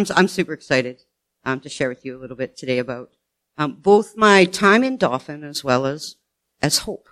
I'm, 0.00 0.06
I'm 0.16 0.28
super 0.28 0.54
excited 0.54 1.02
um, 1.44 1.60
to 1.60 1.68
share 1.68 1.90
with 1.90 2.06
you 2.06 2.16
a 2.16 2.20
little 2.20 2.36
bit 2.36 2.56
today 2.56 2.78
about 2.78 3.10
um, 3.58 3.76
both 3.80 4.16
my 4.16 4.46
time 4.46 4.82
in 4.82 4.96
Dauphin 4.96 5.44
as 5.44 5.62
well 5.62 5.84
as 5.84 6.16
as 6.62 6.78
hope. 6.78 7.08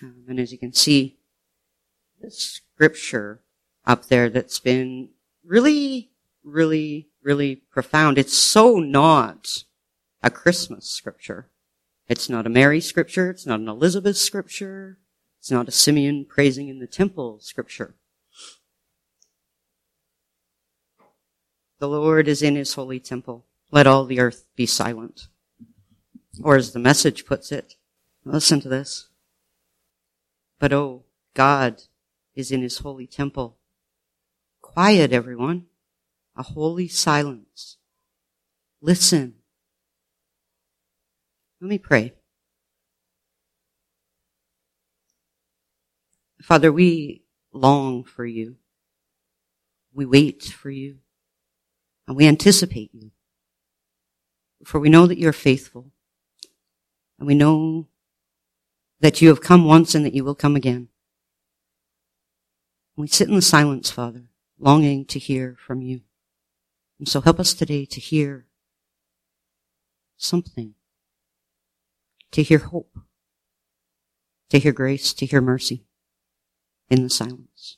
Um, 0.00 0.24
and 0.28 0.38
as 0.38 0.52
you 0.52 0.58
can 0.58 0.72
see, 0.72 1.18
the 2.20 2.30
scripture 2.30 3.42
up 3.86 4.06
there 4.06 4.28
that's 4.28 4.60
been 4.60 5.08
really, 5.44 6.10
really, 6.44 7.08
really 7.24 7.56
profound. 7.56 8.18
It's 8.18 8.38
so 8.38 8.78
not 8.78 9.64
a 10.22 10.30
Christmas 10.30 10.86
scripture. 10.86 11.48
It's 12.08 12.28
not 12.28 12.46
a 12.46 12.50
Mary 12.50 12.80
scripture. 12.80 13.30
It's 13.30 13.46
not 13.46 13.58
an 13.58 13.68
Elizabeth 13.68 14.16
scripture. 14.16 14.98
It's 15.40 15.50
not 15.50 15.68
a 15.68 15.72
Simeon 15.72 16.24
praising 16.28 16.68
in 16.68 16.78
the 16.78 16.86
temple 16.86 17.40
scripture. 17.40 17.96
The 21.80 21.88
Lord 21.88 22.28
is 22.28 22.42
in 22.42 22.56
his 22.56 22.74
holy 22.74 23.00
temple. 23.00 23.46
Let 23.70 23.86
all 23.86 24.04
the 24.04 24.20
earth 24.20 24.44
be 24.54 24.66
silent. 24.66 25.28
Or 26.42 26.56
as 26.56 26.72
the 26.72 26.78
message 26.78 27.24
puts 27.24 27.50
it, 27.50 27.76
listen 28.22 28.60
to 28.60 28.68
this. 28.68 29.08
But 30.58 30.74
oh, 30.74 31.04
God 31.32 31.82
is 32.34 32.52
in 32.52 32.60
his 32.60 32.78
holy 32.78 33.06
temple. 33.06 33.56
Quiet, 34.60 35.10
everyone. 35.10 35.66
A 36.36 36.42
holy 36.42 36.86
silence. 36.86 37.78
Listen. 38.82 39.36
Let 41.62 41.70
me 41.70 41.78
pray. 41.78 42.12
Father, 46.42 46.70
we 46.70 47.22
long 47.54 48.04
for 48.04 48.26
you. 48.26 48.56
We 49.94 50.04
wait 50.04 50.44
for 50.44 50.70
you. 50.70 50.98
And 52.10 52.16
we 52.16 52.26
anticipate 52.26 52.90
you. 52.92 53.12
For 54.64 54.80
we 54.80 54.90
know 54.90 55.06
that 55.06 55.16
you're 55.16 55.32
faithful. 55.32 55.92
And 57.20 57.28
we 57.28 57.36
know 57.36 57.86
that 58.98 59.22
you 59.22 59.28
have 59.28 59.40
come 59.40 59.64
once 59.64 59.94
and 59.94 60.04
that 60.04 60.12
you 60.12 60.24
will 60.24 60.34
come 60.34 60.56
again. 60.56 60.88
We 62.96 63.06
sit 63.06 63.28
in 63.28 63.36
the 63.36 63.40
silence, 63.40 63.92
Father, 63.92 64.24
longing 64.58 65.04
to 65.04 65.20
hear 65.20 65.56
from 65.64 65.82
you. 65.82 66.00
And 66.98 67.08
so 67.08 67.20
help 67.20 67.38
us 67.38 67.54
today 67.54 67.84
to 67.84 68.00
hear 68.00 68.46
something, 70.16 70.74
to 72.32 72.42
hear 72.42 72.58
hope, 72.58 72.98
to 74.48 74.58
hear 74.58 74.72
grace, 74.72 75.12
to 75.12 75.26
hear 75.26 75.40
mercy 75.40 75.84
in 76.88 77.04
the 77.04 77.08
silence. 77.08 77.76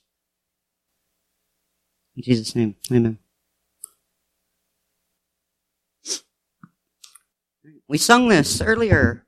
In 2.16 2.22
Jesus' 2.22 2.56
name, 2.56 2.76
amen. 2.90 3.18
We 7.92 7.98
sung 7.98 8.28
this 8.28 8.62
earlier. 8.62 9.26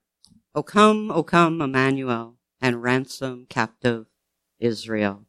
O 0.55 0.63
come, 0.63 1.11
O 1.11 1.23
come, 1.23 1.61
Emmanuel, 1.61 2.37
and 2.63 2.83
ransom 2.83 3.45
captive 3.51 4.07
Israel, 4.59 5.27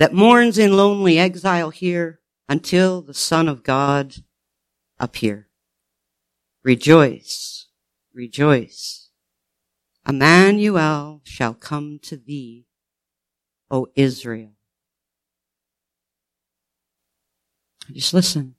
that 0.00 0.12
mourns 0.12 0.58
in 0.58 0.76
lonely 0.76 1.16
exile 1.16 1.70
here 1.70 2.18
until 2.48 3.02
the 3.02 3.14
Son 3.14 3.48
of 3.48 3.62
God 3.62 4.16
appear. 4.98 5.46
Rejoice, 6.64 7.68
rejoice. 8.12 9.10
Emmanuel 10.04 11.20
shall 11.22 11.54
come 11.54 12.00
to 12.02 12.16
thee, 12.16 12.66
O 13.70 13.86
Israel. 13.94 14.54
Just 17.92 18.12
listen. 18.12 18.55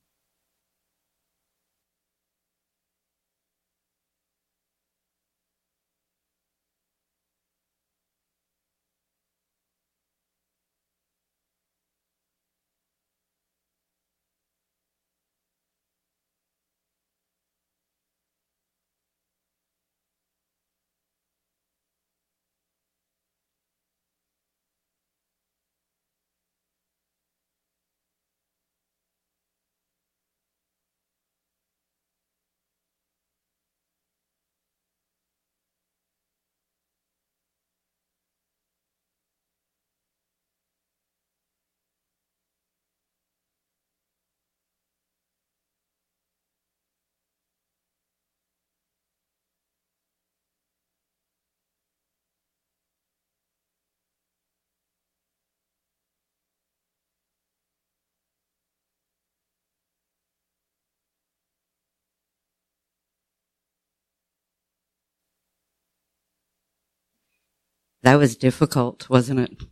That 68.07 68.19
was 68.19 68.37
difficult, 68.37 69.09
wasn't 69.09 69.41
it? 69.41 69.63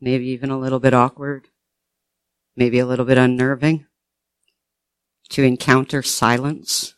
Maybe 0.00 0.24
even 0.28 0.48
a 0.48 0.58
little 0.58 0.80
bit 0.80 0.94
awkward. 0.94 1.48
Maybe 2.56 2.78
a 2.78 2.86
little 2.86 3.04
bit 3.04 3.18
unnerving 3.18 3.84
to 5.28 5.42
encounter 5.42 6.02
silence. 6.02 6.94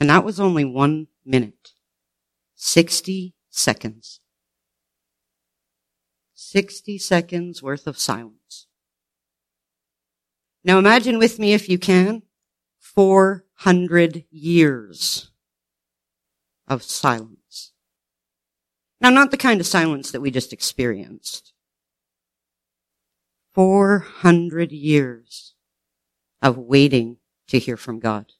And 0.00 0.10
that 0.10 0.24
was 0.24 0.40
only 0.40 0.64
one 0.64 1.06
minute. 1.24 1.70
60 2.56 3.36
seconds. 3.50 4.18
60 6.34 6.98
seconds 6.98 7.62
worth 7.62 7.86
of 7.86 7.96
silence. 7.96 8.66
Now 10.64 10.80
imagine 10.80 11.18
with 11.20 11.38
me, 11.38 11.52
if 11.52 11.68
you 11.68 11.78
can, 11.78 12.22
400 12.80 14.24
years 14.32 15.30
of 16.66 16.82
silence. 16.82 17.43
Now, 19.04 19.10
not 19.10 19.30
the 19.30 19.36
kind 19.36 19.60
of 19.60 19.66
silence 19.66 20.12
that 20.12 20.22
we 20.22 20.30
just 20.30 20.50
experienced. 20.50 21.52
400 23.52 24.72
years 24.72 25.52
of 26.40 26.56
waiting 26.56 27.18
to 27.48 27.58
hear 27.58 27.76
from 27.76 28.00
God. 28.00 28.32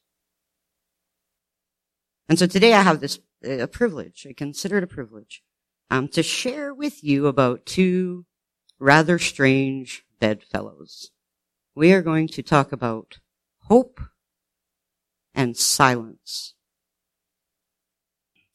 And 2.27 2.39
so 2.39 2.47
today 2.47 2.73
I 2.73 2.81
have 2.81 2.99
this 2.99 3.19
a 3.43 3.67
privilege, 3.67 4.25
I 4.27 4.33
consider 4.33 4.79
it 4.79 4.83
a 4.83 4.87
privilege, 4.87 5.43
um, 5.91 6.07
to 6.07 6.23
share 6.23 6.73
with 6.73 7.03
you 7.03 7.27
about 7.27 7.67
two 7.67 8.25
rather 8.79 9.19
strange 9.19 10.03
bedfellows. 10.19 11.11
We 11.75 11.93
are 11.93 12.01
going 12.01 12.27
to 12.29 12.41
talk 12.41 12.71
about 12.71 13.19
hope 13.65 14.01
and 15.35 15.55
silence. 15.55 16.54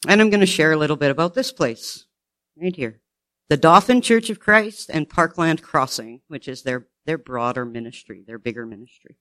And 0.06 0.20
I'm 0.20 0.30
going 0.30 0.40
to 0.40 0.46
share 0.46 0.72
a 0.72 0.76
little 0.76 0.96
bit 0.96 1.10
about 1.10 1.34
this 1.34 1.52
place 1.52 2.06
right 2.56 2.74
here. 2.74 3.00
The 3.48 3.56
Dauphin 3.56 4.00
Church 4.00 4.30
of 4.30 4.40
Christ 4.40 4.90
and 4.92 5.08
Parkland 5.08 5.62
Crossing, 5.62 6.20
which 6.28 6.48
is 6.48 6.62
their, 6.62 6.86
their 7.04 7.18
broader 7.18 7.64
ministry, 7.64 8.22
their 8.26 8.38
bigger 8.38 8.64
ministry. 8.64 9.16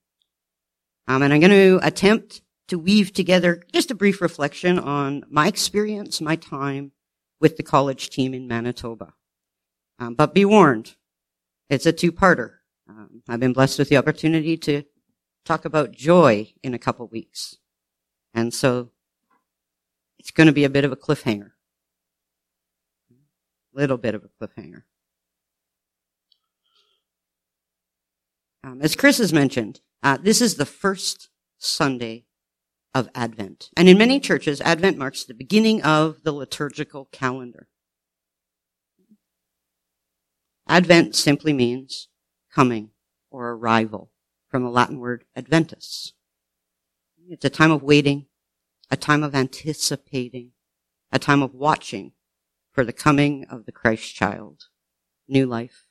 Um, 1.08 1.22
and 1.22 1.32
I'm 1.32 1.40
going 1.40 1.50
to 1.50 1.80
attempt 1.82 2.42
to 2.68 2.78
weave 2.78 3.12
together 3.12 3.62
just 3.72 3.90
a 3.90 3.96
brief 3.96 4.20
reflection 4.20 4.78
on 4.78 5.24
my 5.28 5.48
experience, 5.48 6.20
my 6.20 6.36
time 6.36 6.92
with 7.40 7.56
the 7.56 7.64
college 7.64 8.10
team 8.10 8.32
in 8.32 8.46
Manitoba. 8.46 9.14
Um, 9.98 10.14
but 10.14 10.34
be 10.34 10.44
warned, 10.44 10.94
it's 11.68 11.86
a 11.86 11.92
two-parter. 11.92 12.52
Um, 12.88 13.22
I've 13.28 13.40
been 13.40 13.52
blessed 13.52 13.78
with 13.78 13.88
the 13.88 13.96
opportunity 13.96 14.56
to 14.58 14.84
talk 15.44 15.64
about 15.64 15.92
joy 15.92 16.52
in 16.62 16.74
a 16.74 16.78
couple 16.78 17.06
weeks. 17.08 17.58
And 18.32 18.54
so 18.54 18.90
it's 20.20 20.30
going 20.30 20.48
to 20.48 20.52
be 20.52 20.64
a 20.64 20.70
bit 20.70 20.84
of 20.84 20.92
a 20.92 20.96
cliffhanger. 20.96 21.52
a 23.10 23.14
Little 23.72 23.96
bit 23.96 24.14
of 24.14 24.22
a 24.22 24.28
cliffhanger. 24.28 24.82
Um, 28.62 28.82
as 28.82 28.94
Chris 28.94 29.16
has 29.16 29.32
mentioned, 29.32 29.80
uh, 30.02 30.18
this 30.20 30.42
is 30.42 30.56
the 30.56 30.66
first 30.66 31.30
Sunday 31.56 32.26
of 32.94 33.08
Advent. 33.14 33.70
And 33.78 33.88
in 33.88 33.96
many 33.96 34.20
churches, 34.20 34.60
Advent 34.60 34.98
marks 34.98 35.24
the 35.24 35.32
beginning 35.32 35.82
of 35.82 36.22
the 36.22 36.32
liturgical 36.32 37.06
calendar. 37.10 37.68
Advent 40.68 41.16
simply 41.16 41.54
means 41.54 42.08
coming 42.54 42.90
or 43.30 43.52
arrival 43.52 44.10
from 44.50 44.64
the 44.64 44.70
Latin 44.70 44.98
word 44.98 45.24
adventus. 45.34 46.12
It's 47.26 47.44
a 47.46 47.50
time 47.50 47.70
of 47.70 47.82
waiting, 47.82 48.26
a 48.90 48.96
time 48.96 49.22
of 49.22 49.34
anticipating, 49.34 50.52
a 51.12 51.18
time 51.18 51.42
of 51.42 51.54
watching 51.54 52.12
for 52.72 52.84
the 52.84 52.92
coming 52.92 53.44
of 53.50 53.66
the 53.66 53.72
Christ 53.72 54.14
child. 54.14 54.64
New 55.28 55.46
life, 55.46 55.84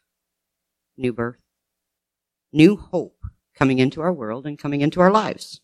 new 0.97 1.13
birth, 1.13 1.39
new 2.51 2.75
hope 2.75 3.17
coming 3.55 3.79
into 3.79 4.01
our 4.01 4.11
world 4.11 4.45
and 4.45 4.59
coming 4.59 4.81
into 4.81 4.99
our 4.99 5.11
lives. 5.11 5.61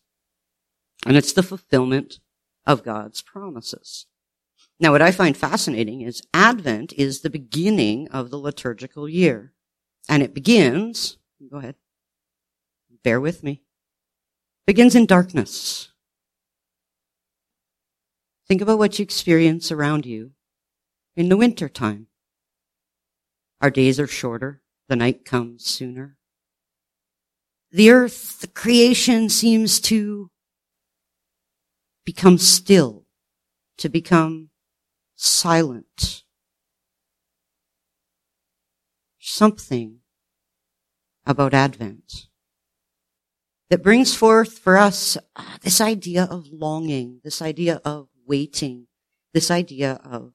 And 1.04 1.16
it's 1.16 1.32
the 1.32 1.42
fulfillment 1.42 2.20
of 2.66 2.82
God's 2.82 3.22
promises. 3.22 4.06
Now, 4.78 4.92
what 4.92 5.02
I 5.02 5.10
find 5.10 5.36
fascinating 5.36 6.02
is 6.02 6.22
Advent 6.34 6.92
is 6.94 7.20
the 7.20 7.30
beginning 7.30 8.08
of 8.08 8.30
the 8.30 8.38
liturgical 8.38 9.08
year. 9.08 9.52
And 10.08 10.22
it 10.22 10.34
begins, 10.34 11.16
go 11.50 11.58
ahead, 11.58 11.76
bear 13.02 13.20
with 13.20 13.42
me, 13.42 13.62
begins 14.66 14.94
in 14.94 15.06
darkness. 15.06 15.90
Think 18.48 18.60
about 18.60 18.78
what 18.78 18.98
you 18.98 19.02
experience 19.02 19.72
around 19.72 20.06
you 20.06 20.30
in 21.16 21.28
the 21.28 21.36
winter 21.36 21.68
time. 21.68 22.06
Our 23.60 23.70
days 23.70 23.98
are 23.98 24.06
shorter. 24.06 24.62
The 24.88 24.96
night 24.96 25.24
comes 25.24 25.64
sooner. 25.64 26.16
The 27.72 27.90
earth, 27.90 28.40
the 28.40 28.46
creation 28.46 29.28
seems 29.28 29.80
to 29.80 30.30
become 32.04 32.38
still, 32.38 33.04
to 33.78 33.88
become 33.88 34.50
silent. 35.16 36.22
Something 39.18 39.98
about 41.26 41.52
Advent 41.52 42.28
that 43.68 43.82
brings 43.82 44.14
forth 44.14 44.58
for 44.58 44.76
us 44.76 45.18
uh, 45.34 45.42
this 45.62 45.80
idea 45.80 46.28
of 46.30 46.46
longing, 46.52 47.20
this 47.24 47.42
idea 47.42 47.80
of 47.84 48.08
waiting, 48.26 48.86
this 49.32 49.50
idea 49.50 50.00
of 50.04 50.32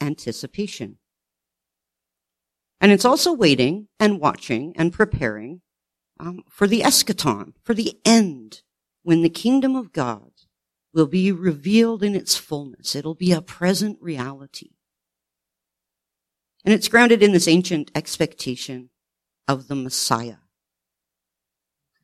anticipation. 0.00 0.98
And 2.80 2.92
it's 2.92 3.04
also 3.04 3.32
waiting 3.32 3.88
and 3.98 4.20
watching 4.20 4.72
and 4.76 4.92
preparing 4.92 5.62
um, 6.20 6.42
for 6.48 6.66
the 6.66 6.80
eschaton, 6.80 7.54
for 7.62 7.74
the 7.74 7.98
end, 8.04 8.62
when 9.02 9.22
the 9.22 9.28
kingdom 9.28 9.74
of 9.76 9.92
God 9.92 10.30
will 10.92 11.06
be 11.06 11.30
revealed 11.32 12.02
in 12.02 12.14
its 12.14 12.36
fullness. 12.36 12.94
It'll 12.94 13.14
be 13.14 13.32
a 13.32 13.42
present 13.42 13.98
reality. 14.00 14.70
And 16.64 16.74
it's 16.74 16.88
grounded 16.88 17.22
in 17.22 17.32
this 17.32 17.48
ancient 17.48 17.90
expectation 17.94 18.90
of 19.46 19.68
the 19.68 19.74
Messiah. 19.74 20.38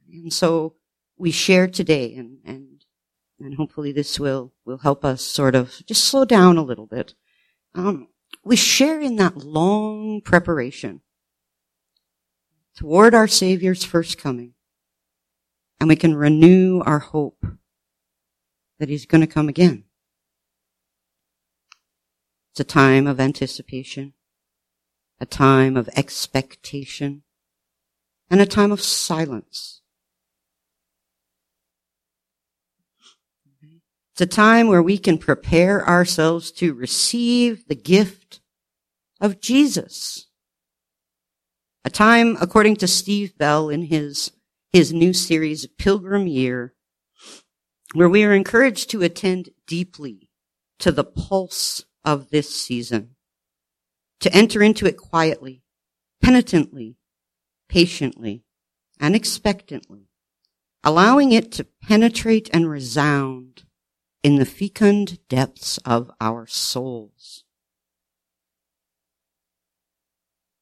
And 0.08 0.32
so 0.32 0.76
we 1.16 1.30
share 1.30 1.66
today 1.66 2.14
and, 2.14 2.38
and, 2.44 2.73
and 3.40 3.54
hopefully 3.56 3.92
this 3.92 4.18
will, 4.18 4.52
will 4.64 4.78
help 4.78 5.04
us 5.04 5.22
sort 5.22 5.54
of 5.54 5.82
just 5.86 6.04
slow 6.04 6.24
down 6.24 6.56
a 6.56 6.62
little 6.62 6.86
bit. 6.86 7.14
Um, 7.74 8.08
we 8.44 8.56
share 8.56 9.00
in 9.00 9.16
that 9.16 9.36
long 9.36 10.20
preparation 10.20 11.00
toward 12.76 13.14
our 13.14 13.26
Savior's 13.26 13.84
first 13.84 14.18
coming. 14.18 14.52
And 15.80 15.88
we 15.88 15.96
can 15.96 16.14
renew 16.14 16.80
our 16.80 17.00
hope 17.00 17.44
that 18.78 18.88
He's 18.88 19.06
going 19.06 19.20
to 19.20 19.26
come 19.26 19.48
again. 19.48 19.84
It's 22.52 22.60
a 22.60 22.64
time 22.64 23.06
of 23.06 23.18
anticipation, 23.18 24.12
a 25.20 25.26
time 25.26 25.76
of 25.76 25.88
expectation, 25.96 27.22
and 28.30 28.40
a 28.40 28.46
time 28.46 28.70
of 28.70 28.80
silence. 28.80 29.80
It's 34.14 34.20
a 34.20 34.26
time 34.26 34.68
where 34.68 34.80
we 34.80 34.96
can 34.96 35.18
prepare 35.18 35.84
ourselves 35.84 36.52
to 36.52 36.72
receive 36.72 37.66
the 37.66 37.74
gift 37.74 38.40
of 39.20 39.40
Jesus. 39.40 40.28
A 41.84 41.90
time, 41.90 42.36
according 42.40 42.76
to 42.76 42.86
Steve 42.86 43.36
Bell 43.36 43.68
in 43.68 43.86
his, 43.86 44.30
his 44.72 44.92
new 44.92 45.12
series, 45.12 45.66
Pilgrim 45.66 46.28
Year, 46.28 46.74
where 47.94 48.08
we 48.08 48.22
are 48.22 48.32
encouraged 48.32 48.88
to 48.90 49.02
attend 49.02 49.48
deeply 49.66 50.30
to 50.78 50.92
the 50.92 51.02
pulse 51.02 51.84
of 52.04 52.30
this 52.30 52.54
season, 52.54 53.16
to 54.20 54.32
enter 54.32 54.62
into 54.62 54.86
it 54.86 54.96
quietly, 54.96 55.64
penitently, 56.22 56.98
patiently, 57.68 58.44
and 59.00 59.16
expectantly, 59.16 60.06
allowing 60.84 61.32
it 61.32 61.50
to 61.50 61.66
penetrate 61.82 62.48
and 62.52 62.70
resound 62.70 63.63
in 64.24 64.36
the 64.36 64.46
fecund 64.46 65.18
depths 65.28 65.78
of 65.84 66.10
our 66.18 66.46
souls. 66.46 67.44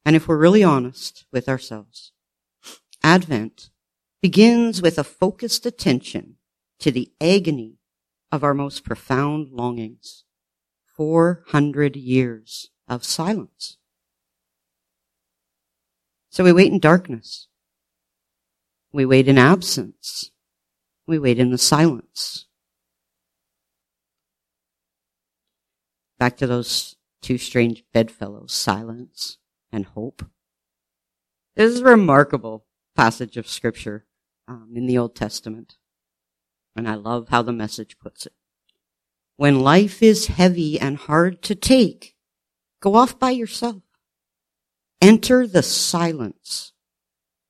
And 0.05 0.17
if 0.17 0.27
we're 0.27 0.37
really 0.37 0.63
honest 0.63 1.25
with 1.31 1.47
ourselves, 1.47 2.11
Advent 3.01 3.69
begins 4.21 4.81
with 4.81 4.99
a 4.99 5.03
focused 5.03 5.65
attention 5.65 6.35
to 6.79 6.91
the 6.91 7.13
agony 7.21 7.77
of 8.33 8.43
our 8.43 8.53
most 8.53 8.83
profound 8.83 9.49
longings. 9.49 10.25
400 10.97 11.95
years 11.95 12.69
of 12.89 13.05
silence. 13.05 13.77
So 16.29 16.43
we 16.43 16.51
wait 16.51 16.71
in 16.71 16.79
darkness. 16.79 17.47
We 18.91 19.05
wait 19.05 19.29
in 19.29 19.37
absence. 19.37 20.31
We 21.07 21.17
wait 21.17 21.39
in 21.39 21.51
the 21.51 21.57
silence. 21.57 22.45
Back 26.23 26.37
to 26.37 26.47
those 26.47 26.95
two 27.21 27.37
strange 27.37 27.83
bedfellows, 27.91 28.53
silence 28.53 29.39
and 29.73 29.85
hope. 29.87 30.25
This 31.57 31.73
is 31.73 31.81
a 31.81 31.83
remarkable 31.83 32.63
passage 32.95 33.35
of 33.35 33.45
scripture 33.45 34.05
um, 34.47 34.71
in 34.73 34.85
the 34.85 34.97
Old 34.97 35.17
Testament. 35.17 35.75
And 36.77 36.87
I 36.87 36.95
love 36.95 37.27
how 37.27 37.41
the 37.41 37.51
message 37.51 37.99
puts 37.99 38.25
it. 38.25 38.31
When 39.35 39.59
life 39.59 40.01
is 40.01 40.27
heavy 40.27 40.79
and 40.79 40.95
hard 40.95 41.41
to 41.41 41.55
take, 41.55 42.15
go 42.79 42.95
off 42.95 43.19
by 43.19 43.31
yourself. 43.31 43.83
Enter 45.01 45.45
the 45.45 45.61
silence. 45.61 46.71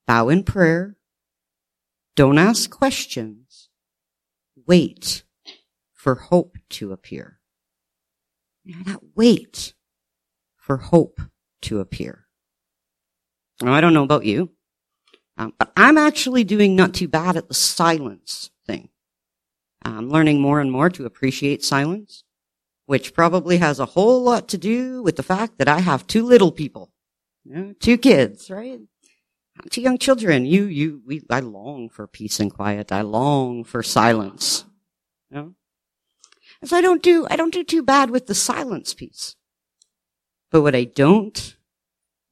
Bow 0.08 0.30
in 0.30 0.44
prayer. 0.44 0.98
Don't 2.16 2.40
ask 2.40 2.72
questions. 2.72 3.70
Wait 4.66 5.22
for 5.94 6.16
hope 6.16 6.58
to 6.70 6.92
appear. 6.92 7.40
Know, 8.66 8.84
that 8.86 9.02
wait 9.16 9.74
for 10.56 10.78
hope 10.78 11.22
to 11.64 11.80
appear. 11.80 12.28
Now, 13.62 13.74
I 13.74 13.82
don't 13.82 13.94
know 13.94 14.04
about 14.04 14.26
you, 14.26 14.52
um, 15.38 15.54
but 15.58 15.72
I'm 15.76 15.98
actually 15.98 16.44
doing 16.44 16.76
not 16.76 16.94
too 16.94 17.08
bad 17.08 17.36
at 17.38 17.48
the 17.48 17.54
silence 17.54 18.52
thing. 18.66 18.90
I'm 19.84 20.10
learning 20.10 20.42
more 20.42 20.62
and 20.62 20.72
more 20.72 20.90
to 20.92 21.06
appreciate 21.06 21.64
silence, 21.64 22.24
which 22.86 23.14
probably 23.14 23.58
has 23.58 23.80
a 23.80 23.86
whole 23.86 24.24
lot 24.24 24.48
to 24.50 24.58
do 24.58 25.04
with 25.04 25.18
the 25.18 25.24
fact 25.24 25.58
that 25.58 25.68
I 25.68 25.80
have 25.80 26.08
two 26.08 26.26
little 26.26 26.52
people, 26.52 26.92
you 27.44 27.56
know, 27.56 27.74
two 27.80 27.98
kids, 27.98 28.50
right? 28.50 28.80
Two 29.70 29.82
young 29.82 29.98
children. 29.98 30.46
You, 30.46 30.66
you, 30.66 31.02
we, 31.06 31.22
I 31.30 31.42
long 31.42 31.90
for 31.90 32.08
peace 32.08 32.40
and 32.40 32.52
quiet. 32.52 32.92
I 32.92 33.02
long 33.02 33.64
for 33.64 33.84
silence. 33.84 34.66
You 35.30 35.38
know? 35.38 35.56
So 36.66 36.78
I 36.78 36.82
don't 36.82 37.04
do, 37.04 37.28
I 37.30 37.36
don't 37.36 37.54
do 37.54 37.64
too 37.64 37.84
bad 37.84 38.10
with 38.10 38.28
the 38.28 38.36
silence 38.36 38.94
piece. 38.94 39.36
But 40.52 40.62
what 40.62 40.76
I 40.76 40.86
don't 40.86 41.58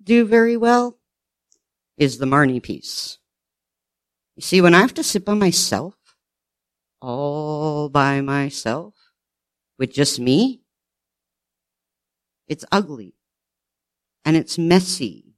do 0.01 0.25
very 0.25 0.55
well 0.55 0.97
is 1.97 2.17
the 2.17 2.25
Marnie 2.25 2.63
piece. 2.63 3.17
You 4.35 4.41
see, 4.41 4.61
when 4.61 4.73
I 4.73 4.79
have 4.79 4.93
to 4.95 5.03
sit 5.03 5.25
by 5.25 5.33
myself, 5.33 5.95
all 7.01 7.89
by 7.89 8.21
myself, 8.21 8.93
with 9.77 9.91
just 9.91 10.19
me, 10.19 10.61
it's 12.47 12.65
ugly. 12.71 13.15
And 14.23 14.37
it's 14.37 14.57
messy. 14.57 15.35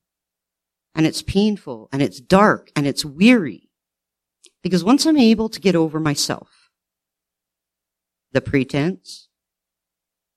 And 0.94 1.06
it's 1.06 1.22
painful. 1.22 1.90
And 1.92 2.02
it's 2.02 2.20
dark. 2.20 2.70
And 2.76 2.86
it's 2.86 3.06
weary. 3.06 3.70
Because 4.62 4.84
once 4.84 5.06
I'm 5.06 5.18
able 5.18 5.50
to 5.50 5.60
get 5.60 5.76
over 5.76 6.00
myself, 6.00 6.63
the 8.34 8.42
pretense, 8.42 9.30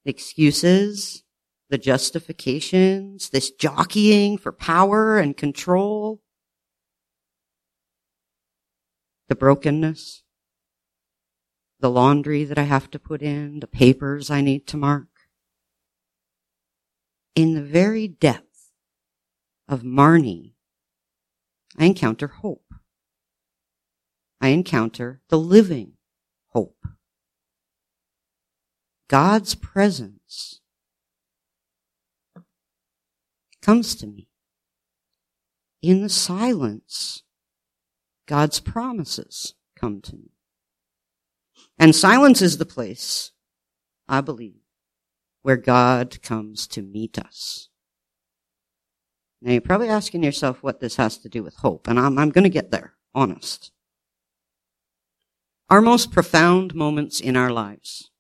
the 0.05 0.11
excuses, 0.11 1.25
the 1.69 1.79
justifications, 1.79 3.31
this 3.31 3.51
jockeying 3.51 4.39
for 4.39 4.53
power 4.53 5.19
and 5.19 5.37
control, 5.37 6.21
the 9.29 9.35
brokenness, 9.35 10.23
the 11.81 11.91
laundry 11.91 12.45
that 12.45 12.59
I 12.59 12.63
have 12.63 12.91
to 12.91 12.99
put 12.99 13.23
in, 13.23 13.61
the 13.61 13.67
papers 13.67 14.31
I 14.31 14.41
need 14.41 14.67
to 14.69 14.77
mark. 14.77 15.09
In 17.35 17.55
the 17.55 17.63
very 17.63 18.07
depth 18.07 18.71
of 19.69 19.83
Marnie, 19.83 20.53
I 21.77 21.87
encounter 21.87 22.29
hope. 22.29 22.63
I 24.41 24.49
encounter 24.49 25.21
the 25.29 25.39
living 25.39 25.95
hope. 26.49 26.79
God's 29.09 29.55
presence 29.55 30.61
comes 33.63 33.95
to 33.97 34.07
me. 34.07 34.29
In 35.83 36.03
the 36.03 36.09
silence, 36.09 37.23
God's 38.27 38.59
promises 38.59 39.55
come 39.79 40.01
to 40.03 40.17
me. 40.17 40.33
And 41.79 41.95
silence 41.95 42.43
is 42.43 42.59
the 42.59 42.67
place, 42.67 43.33
I 44.09 44.21
believe, 44.21 44.63
where 45.43 45.57
God 45.57 46.21
comes 46.23 46.67
to 46.69 46.83
meet 46.83 47.19
us. 47.19 47.69
Now 49.43 49.53
you're 49.53 49.61
probably 49.61 49.89
asking 49.89 50.25
yourself 50.25 50.63
what 50.63 50.81
this 50.81 50.97
has 50.97 51.19
to 51.19 51.29
do 51.29 51.43
with 51.43 51.57
hope, 51.57 51.87
and 51.87 52.01
I'm, 52.01 52.19
I'm 52.19 52.33
to 52.33 52.49
get 52.49 52.71
there, 52.71 52.95
honest. 53.15 53.71
Our 55.69 55.81
most 55.81 56.11
profound 56.11 56.75
moments 56.75 57.21
in 57.21 57.37
our 57.37 57.51
lives. 57.51 58.11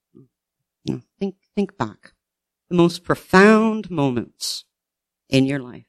Think, 0.87 1.37
think 1.55 1.77
back. 1.77 2.13
The 2.69 2.77
most 2.77 3.05
profound 3.05 3.91
moments 3.91 4.65
in 5.29 5.47
your 5.47 5.59
life 5.59 5.87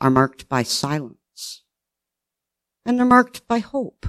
are 0.00 0.10
marked 0.10 0.48
by 0.48 0.62
silence. 0.62 1.62
And 2.84 2.98
they're 2.98 3.06
marked 3.06 3.46
by 3.46 3.58
hope. 3.58 4.06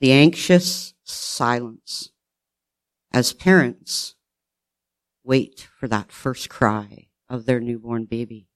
The 0.00 0.12
anxious 0.12 0.94
silence 1.02 2.10
as 3.12 3.32
parents 3.32 4.16
wait 5.24 5.68
for 5.78 5.88
that 5.88 6.12
first 6.12 6.50
cry 6.50 7.06
of 7.28 7.46
their 7.46 7.60
newborn 7.60 8.04
baby. 8.04 8.48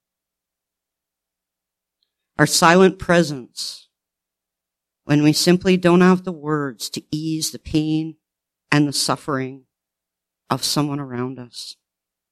Our 2.38 2.46
silent 2.46 2.98
presence 2.98 3.87
when 5.08 5.22
we 5.22 5.32
simply 5.32 5.78
don't 5.78 6.02
have 6.02 6.24
the 6.24 6.30
words 6.30 6.90
to 6.90 7.02
ease 7.10 7.50
the 7.50 7.58
pain 7.58 8.14
and 8.70 8.86
the 8.86 8.92
suffering 8.92 9.64
of 10.50 10.62
someone 10.62 11.00
around 11.00 11.38
us. 11.38 11.76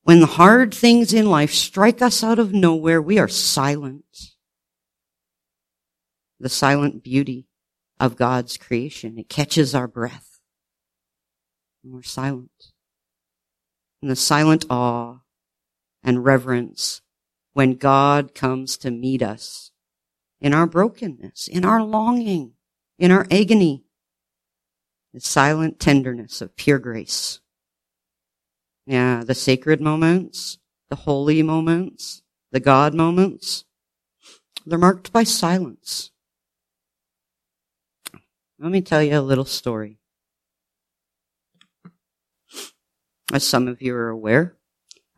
When 0.02 0.20
the 0.20 0.26
hard 0.26 0.74
things 0.74 1.14
in 1.14 1.30
life 1.30 1.54
strike 1.54 2.02
us 2.02 2.22
out 2.22 2.38
of 2.38 2.52
nowhere, 2.52 3.00
we 3.00 3.18
are 3.18 3.28
silent. 3.28 4.34
The 6.38 6.50
silent 6.50 7.02
beauty 7.02 7.48
of 7.98 8.14
God's 8.14 8.58
creation. 8.58 9.16
It 9.16 9.30
catches 9.30 9.74
our 9.74 9.88
breath. 9.88 10.38
And 11.82 11.94
we're 11.94 12.02
silent. 12.02 12.72
And 14.02 14.10
the 14.10 14.16
silent 14.16 14.66
awe 14.68 15.20
and 16.04 16.26
reverence 16.26 17.00
when 17.54 17.76
God 17.76 18.34
comes 18.34 18.76
to 18.76 18.90
meet 18.90 19.22
us 19.22 19.70
in 20.42 20.52
our 20.52 20.66
brokenness, 20.66 21.48
in 21.48 21.64
our 21.64 21.82
longing, 21.82 22.52
in 22.98 23.10
our 23.10 23.26
agony. 23.30 23.84
The 25.12 25.20
silent 25.20 25.80
tenderness 25.80 26.40
of 26.40 26.56
pure 26.56 26.78
grace. 26.78 27.40
Yeah, 28.86 29.24
the 29.24 29.34
sacred 29.34 29.80
moments, 29.80 30.58
the 30.90 30.96
holy 30.96 31.42
moments, 31.42 32.22
the 32.52 32.60
God 32.60 32.94
moments, 32.94 33.64
they're 34.64 34.78
marked 34.78 35.12
by 35.12 35.24
silence. 35.24 36.10
Let 38.58 38.72
me 38.72 38.80
tell 38.80 39.02
you 39.02 39.18
a 39.18 39.20
little 39.20 39.44
story. 39.44 39.98
As 43.32 43.46
some 43.46 43.68
of 43.68 43.82
you 43.82 43.94
are 43.94 44.08
aware, 44.08 44.56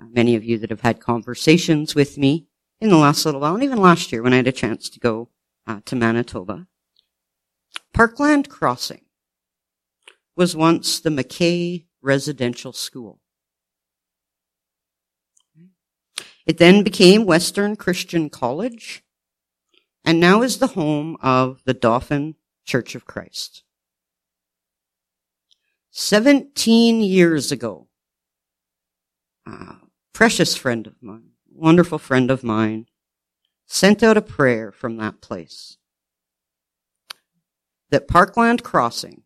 uh, 0.01 0.07
many 0.11 0.35
of 0.35 0.45
you 0.45 0.59
that 0.59 0.71
have 0.71 0.81
had 0.81 1.01
conversations 1.01 1.95
with 1.95 2.17
me 2.17 2.47
in 2.81 2.89
the 2.89 2.97
last 2.97 3.25
little 3.25 3.41
while, 3.41 3.55
and 3.55 3.63
even 3.63 3.79
last 3.81 4.13
year 4.13 4.23
when 4.23 4.33
I 4.33 4.37
had 4.37 4.47
a 4.47 4.53
chance 4.53 4.89
to 4.89 5.01
go 5.01 5.29
uh, 5.67 5.81
to 5.85 5.97
Manitoba, 5.97 6.67
Parkland 7.93 8.49
Crossing 8.49 9.05
was 10.37 10.55
once 10.55 11.01
the 11.01 11.11
McKay 11.11 11.87
Residential 12.01 12.73
School. 12.73 13.21
It 16.47 16.59
then 16.59 16.83
became 16.83 17.27
Western 17.27 17.77
Christian 17.77 18.31
College 18.31 19.03
and 20.05 20.21
now 20.21 20.43
is 20.43 20.59
the 20.59 20.69
home 20.69 21.17
of 21.21 21.61
the 21.65 21.75
Dauphin 21.75 22.37
Church 22.65 22.95
of 22.95 23.05
Christ. 23.05 23.65
17 25.91 27.01
years 27.01 27.51
ago, 27.51 27.89
a 29.45 29.77
precious 30.13 30.57
friend 30.57 30.87
of 30.87 31.03
mine, 31.03 31.31
wonderful 31.51 31.99
friend 31.99 32.31
of 32.31 32.45
mine, 32.45 32.87
sent 33.67 34.03
out 34.03 34.17
a 34.17 34.23
prayer 34.23 34.71
from 34.71 34.97
that 34.99 35.21
place 35.21 35.78
that 37.91 38.09
Parkland 38.09 38.63
Crossing 38.63 39.23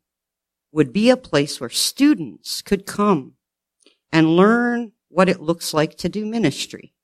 would 0.71 0.92
be 0.92 1.11
a 1.11 1.16
place 1.16 1.61
where 1.61 1.71
students 1.71 2.62
could 2.62 2.87
come 2.87 3.35
and 4.11 4.37
learn 4.37 4.92
what 5.09 5.28
it 5.28 5.40
looks 5.40 5.75
like 5.75 5.97
to 5.99 6.09
do 6.09 6.25
ministry 6.25 6.95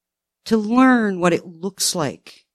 to 0.49 0.57
learn 0.57 1.21
what 1.21 1.35
it 1.35 1.47
looks 1.47 1.95
like 1.95 2.47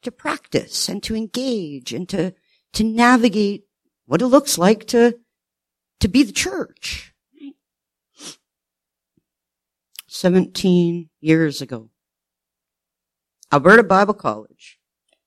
to 0.00 0.10
practice 0.10 0.88
and 0.88 1.02
to 1.02 1.14
engage 1.14 1.92
and 1.92 2.08
to, 2.08 2.34
to 2.72 2.82
navigate 2.82 3.64
what 4.06 4.22
it 4.22 4.26
looks 4.28 4.56
like 4.56 4.86
to, 4.86 5.18
to 6.00 6.08
be 6.08 6.22
the 6.22 6.32
church. 6.32 7.12
17 10.06 11.10
years 11.20 11.60
ago, 11.60 11.90
Alberta 13.52 13.82
Bible 13.82 14.14
College 14.14 14.78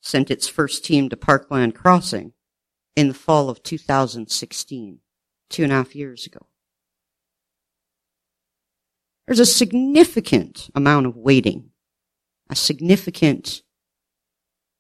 sent 0.02 0.32
its 0.32 0.48
first 0.48 0.84
team 0.84 1.08
to 1.10 1.16
Parkland 1.16 1.76
Crossing 1.76 2.33
in 2.96 3.08
the 3.08 3.14
fall 3.14 3.50
of 3.50 3.64
2016, 3.64 5.00
two 5.50 5.64
and 5.64 5.72
a 5.72 5.76
half 5.76 5.96
years 5.96 6.26
ago. 6.26 6.46
There's 9.26 9.40
a 9.40 9.46
significant 9.46 10.70
amount 10.76 11.06
of 11.06 11.16
waiting, 11.16 11.72
a 12.50 12.56
significant 12.56 13.62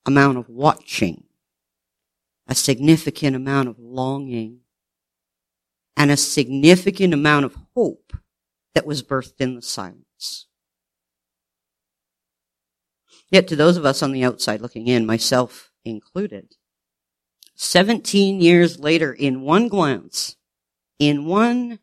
amount 0.05 0.37
of 0.37 0.49
watching, 0.49 1.23
a 2.47 2.55
significant 2.55 3.35
amount 3.35 3.69
of 3.69 3.79
longing, 3.79 4.59
and 5.95 6.11
a 6.11 6.17
significant 6.17 7.13
amount 7.13 7.45
of 7.45 7.57
hope 7.75 8.17
that 8.75 8.85
was 8.85 9.01
birthed 9.03 9.39
in 9.39 9.55
the 9.55 9.61
silence. 9.61 10.47
Yet 13.29 13.47
to 13.47 13.55
those 13.55 13.77
of 13.77 13.85
us 13.85 14.03
on 14.03 14.11
the 14.11 14.23
outside 14.23 14.61
looking 14.61 14.87
in, 14.87 15.05
myself 15.05 15.71
included, 15.85 16.55
17 17.55 18.41
years 18.41 18.79
later, 18.79 19.13
in 19.13 19.41
one 19.41 19.67
glance, 19.67 20.35
in 20.99 21.25
one 21.25 21.79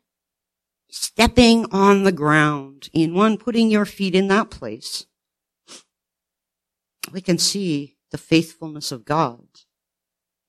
stepping 0.89 1.65
on 1.71 2.03
the 2.03 2.11
ground, 2.11 2.89
in 2.93 3.13
one 3.13 3.37
putting 3.37 3.69
your 3.69 3.85
feet 3.85 4.15
in 4.15 4.27
that 4.27 4.49
place, 4.49 5.05
we 7.11 7.21
can 7.21 7.37
see 7.37 7.97
the 8.11 8.17
faithfulness 8.17 8.91
of 8.91 9.05
God. 9.05 9.45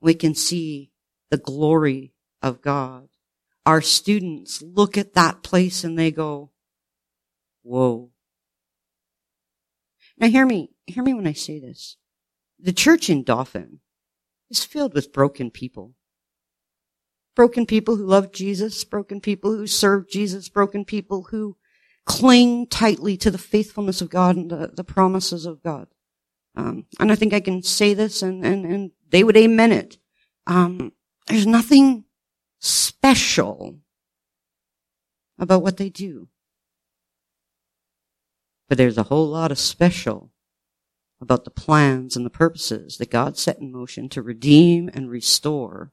We 0.00 0.14
can 0.14 0.34
see 0.34 0.90
the 1.30 1.38
glory 1.38 2.12
of 2.42 2.60
God. 2.60 3.08
Our 3.64 3.80
students 3.80 4.60
look 4.60 4.98
at 4.98 5.14
that 5.14 5.42
place 5.42 5.84
and 5.84 5.96
they 5.96 6.10
go, 6.10 6.50
whoa. 7.62 8.10
Now 10.18 10.28
hear 10.28 10.44
me, 10.44 10.70
hear 10.86 11.04
me 11.04 11.14
when 11.14 11.26
I 11.26 11.32
say 11.32 11.60
this. 11.60 11.96
The 12.58 12.72
church 12.72 13.08
in 13.08 13.22
Dauphin 13.22 13.80
is 14.52 14.64
filled 14.64 14.94
with 14.94 15.12
broken 15.12 15.50
people. 15.50 15.94
Broken 17.34 17.64
people 17.64 17.96
who 17.96 18.04
love 18.04 18.30
Jesus, 18.30 18.84
broken 18.84 19.20
people 19.20 19.56
who 19.56 19.66
serve 19.66 20.08
Jesus, 20.08 20.48
broken 20.50 20.84
people 20.84 21.28
who 21.30 21.56
cling 22.04 22.66
tightly 22.66 23.16
to 23.16 23.30
the 23.30 23.38
faithfulness 23.38 24.02
of 24.02 24.10
God 24.10 24.36
and 24.36 24.50
the, 24.50 24.70
the 24.74 24.84
promises 24.84 25.46
of 25.46 25.62
God. 25.62 25.88
Um, 26.54 26.84
and 27.00 27.10
I 27.10 27.14
think 27.14 27.32
I 27.32 27.40
can 27.40 27.62
say 27.62 27.94
this 27.94 28.22
and, 28.22 28.44
and, 28.44 28.66
and 28.66 28.90
they 29.08 29.24
would 29.24 29.36
amen 29.36 29.72
it. 29.72 29.96
Um, 30.46 30.92
there's 31.26 31.46
nothing 31.46 32.04
special 32.60 33.78
about 35.38 35.62
what 35.62 35.78
they 35.78 35.88
do. 35.88 36.28
But 38.68 38.76
there's 38.76 38.98
a 38.98 39.04
whole 39.04 39.28
lot 39.28 39.50
of 39.50 39.58
special 39.58 40.31
about 41.22 41.44
the 41.44 41.50
plans 41.50 42.16
and 42.16 42.26
the 42.26 42.30
purposes 42.30 42.98
that 42.98 43.10
God 43.10 43.38
set 43.38 43.60
in 43.60 43.70
motion 43.70 44.08
to 44.10 44.20
redeem 44.20 44.90
and 44.92 45.08
restore 45.08 45.92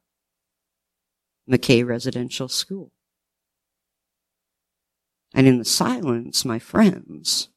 McKay 1.49 1.85
Residential 1.85 2.49
School. 2.49 2.91
And 5.33 5.47
in 5.47 5.59
the 5.59 5.65
silence, 5.65 6.43
my 6.43 6.57
friends 6.57 7.49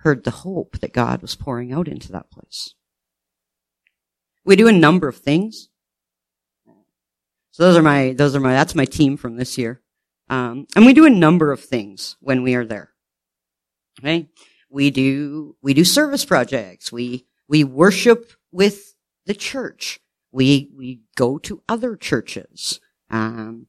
heard 0.00 0.24
the 0.24 0.30
hope 0.30 0.78
that 0.80 0.92
God 0.92 1.22
was 1.22 1.34
pouring 1.34 1.72
out 1.72 1.88
into 1.88 2.12
that 2.12 2.30
place. 2.30 2.74
We 4.44 4.56
do 4.56 4.68
a 4.68 4.72
number 4.72 5.08
of 5.08 5.16
things. 5.16 5.70
So 7.52 7.62
those 7.62 7.76
are 7.78 7.82
my, 7.82 8.12
those 8.12 8.36
are 8.36 8.40
my, 8.40 8.52
that's 8.52 8.74
my 8.74 8.84
team 8.84 9.16
from 9.16 9.36
this 9.36 9.56
year. 9.56 9.80
Um, 10.28 10.66
and 10.76 10.84
we 10.84 10.92
do 10.92 11.06
a 11.06 11.10
number 11.10 11.50
of 11.50 11.60
things 11.60 12.16
when 12.20 12.42
we 12.42 12.54
are 12.54 12.66
there. 12.66 12.90
Okay? 14.00 14.28
We 14.74 14.90
do, 14.90 15.54
we 15.62 15.72
do 15.72 15.84
service 15.84 16.24
projects. 16.24 16.90
We, 16.90 17.26
we 17.48 17.62
worship 17.62 18.32
with 18.50 18.96
the 19.24 19.32
church. 19.32 20.00
We, 20.32 20.68
we 20.76 21.02
go 21.14 21.38
to 21.38 21.62
other 21.68 21.94
churches. 21.94 22.80
Um, 23.08 23.68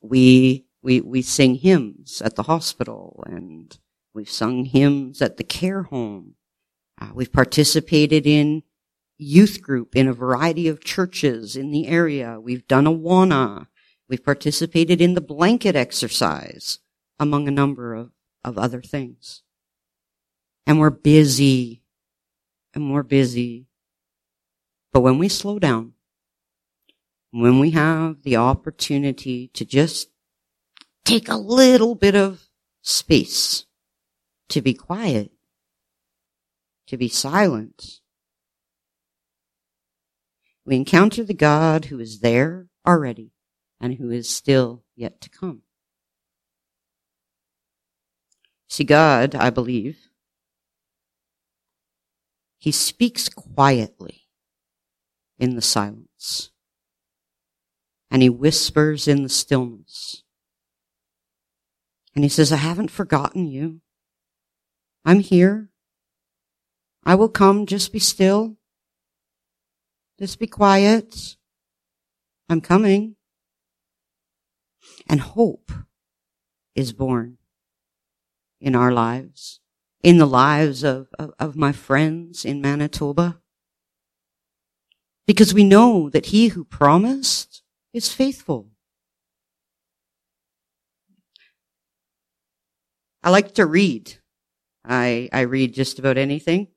we, 0.00 0.64
we, 0.82 1.02
we 1.02 1.20
sing 1.20 1.56
hymns 1.56 2.22
at 2.22 2.36
the 2.36 2.44
hospital 2.44 3.22
and 3.26 3.78
we've 4.14 4.30
sung 4.30 4.64
hymns 4.64 5.20
at 5.20 5.36
the 5.36 5.44
care 5.44 5.82
home. 5.82 6.36
Uh, 6.98 7.10
we've 7.12 7.32
participated 7.32 8.26
in 8.26 8.62
youth 9.18 9.60
group 9.60 9.94
in 9.94 10.08
a 10.08 10.14
variety 10.14 10.66
of 10.66 10.82
churches 10.82 11.56
in 11.56 11.72
the 11.72 11.88
area. 11.88 12.40
We've 12.40 12.66
done 12.66 12.86
Awana. 12.86 13.66
We've 14.08 14.24
participated 14.24 15.02
in 15.02 15.12
the 15.12 15.20
blanket 15.20 15.76
exercise, 15.76 16.78
among 17.18 17.48
a 17.48 17.50
number 17.50 17.94
of, 17.94 18.12
of 18.42 18.56
other 18.56 18.80
things. 18.80 19.42
And 20.68 20.78
we're 20.78 20.90
busy. 20.90 21.82
And 22.74 22.92
we're 22.92 23.02
busy. 23.02 23.66
But 24.92 25.00
when 25.00 25.16
we 25.16 25.30
slow 25.30 25.58
down, 25.58 25.94
when 27.30 27.58
we 27.58 27.70
have 27.70 28.22
the 28.22 28.36
opportunity 28.36 29.48
to 29.54 29.64
just 29.64 30.10
take 31.06 31.28
a 31.28 31.36
little 31.36 31.94
bit 31.94 32.14
of 32.14 32.48
space 32.82 33.64
to 34.50 34.60
be 34.60 34.74
quiet, 34.74 35.32
to 36.86 36.98
be 36.98 37.08
silent, 37.08 38.00
we 40.66 40.76
encounter 40.76 41.24
the 41.24 41.32
God 41.32 41.86
who 41.86 41.98
is 41.98 42.20
there 42.20 42.66
already 42.86 43.32
and 43.80 43.94
who 43.94 44.10
is 44.10 44.28
still 44.28 44.84
yet 44.94 45.18
to 45.22 45.30
come. 45.30 45.62
See, 48.68 48.84
God, 48.84 49.34
I 49.34 49.48
believe, 49.48 50.07
He 52.58 52.72
speaks 52.72 53.28
quietly 53.28 54.22
in 55.38 55.54
the 55.54 55.62
silence. 55.62 56.50
And 58.10 58.22
He 58.22 58.28
whispers 58.28 59.06
in 59.06 59.22
the 59.22 59.28
stillness. 59.28 60.22
And 62.14 62.24
He 62.24 62.28
says, 62.28 62.52
I 62.52 62.56
haven't 62.56 62.90
forgotten 62.90 63.46
you. 63.46 63.80
I'm 65.04 65.20
here. 65.20 65.70
I 67.04 67.14
will 67.14 67.28
come. 67.28 67.64
Just 67.64 67.92
be 67.92 67.98
still. 67.98 68.56
Just 70.18 70.38
be 70.38 70.46
quiet. 70.46 71.36
I'm 72.48 72.60
coming. 72.60 73.16
And 75.08 75.20
hope 75.20 75.70
is 76.74 76.92
born 76.92 77.38
in 78.60 78.74
our 78.74 78.90
lives, 78.92 79.60
in 80.02 80.18
the 80.18 80.26
lives 80.26 80.84
of, 80.84 81.08
of, 81.18 81.32
of, 81.38 81.56
my 81.56 81.72
friends 81.72 82.44
in 82.44 82.60
Manitoba. 82.60 83.40
Because 85.26 85.52
we 85.52 85.64
know 85.64 86.08
that 86.10 86.26
he 86.26 86.48
who 86.48 86.64
promised 86.64 87.62
is 87.92 88.12
faithful. 88.12 88.68
I 93.22 93.30
like 93.30 93.54
to 93.54 93.66
read. 93.66 94.14
I, 94.84 95.28
I 95.32 95.40
read 95.40 95.74
just 95.74 95.98
about 95.98 96.16
anything 96.16 96.68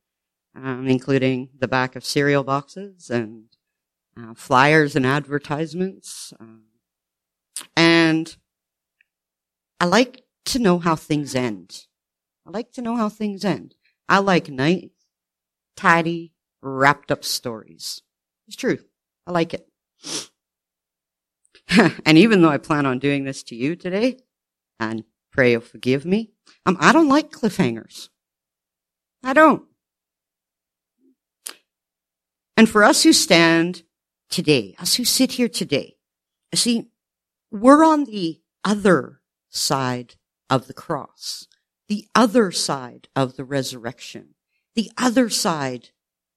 um, 0.55 0.87
including 0.87 1.49
the 1.57 1.67
back 1.67 1.95
of 1.95 2.05
cereal 2.05 2.43
boxes 2.43 3.09
and 3.09 3.45
uh, 4.17 4.33
flyers 4.33 4.95
and 4.95 5.05
advertisements. 5.05 6.33
Um, 6.39 6.63
and 7.75 8.35
I 9.79 9.85
like 9.85 10.23
to 10.45 10.60
know 10.60 10.79
how 10.79 10.95
things 10.95 11.36
end. 11.36 11.86
I 12.45 12.49
like 12.49 12.71
to 12.73 12.82
know 12.82 12.95
how 12.95 13.10
things 13.10 13.45
end. 13.45 13.75
I 14.10 14.19
like 14.19 14.49
nice, 14.49 14.89
tidy, 15.75 16.34
wrapped 16.62 17.12
up 17.12 17.23
stories. 17.23 18.01
It's 18.47 18.56
true. 18.56 18.80
I 19.25 19.32
like 19.32 19.54
it. 19.54 19.67
and 22.06 22.17
even 22.17 22.41
though 22.41 22.49
I 22.49 22.58
plan 22.58 22.86
on 22.86 22.99
doing 22.99 23.23
this 23.23 23.43
to 23.43 23.56
you 23.56 23.75
today, 23.75 24.17
and 24.80 25.04
pray 25.32 25.51
you'll 25.51 25.62
forgive 25.62 26.06
me, 26.06 26.32
um, 26.65 26.77
I 26.80 26.91
don't 26.91 27.10
like 27.10 27.32
cliffhangers. 27.32 28.10
I 29.23 29.34
don't. 29.34 29.63
And 32.58 32.69
for 32.69 32.84
us 32.84 33.04
who 33.04 33.13
stand 33.13 33.84
today, 34.30 34.75
us 34.80 34.95
who 34.95 35.06
sit 35.06 35.34
here 35.34 35.49
today, 35.49 35.95
see, 36.54 36.89
we're 37.51 37.84
on 37.84 38.06
the 38.06 38.41
other 38.63 39.21
side 39.49 40.15
of 40.49 40.67
the 40.67 40.73
cross, 40.73 41.47
the 41.91 42.08
other 42.15 42.51
side 42.54 43.10
of 43.17 43.36
the 43.36 43.43
resurrection, 43.43 44.34
the 44.75 44.89
other 44.97 45.27
side 45.27 45.89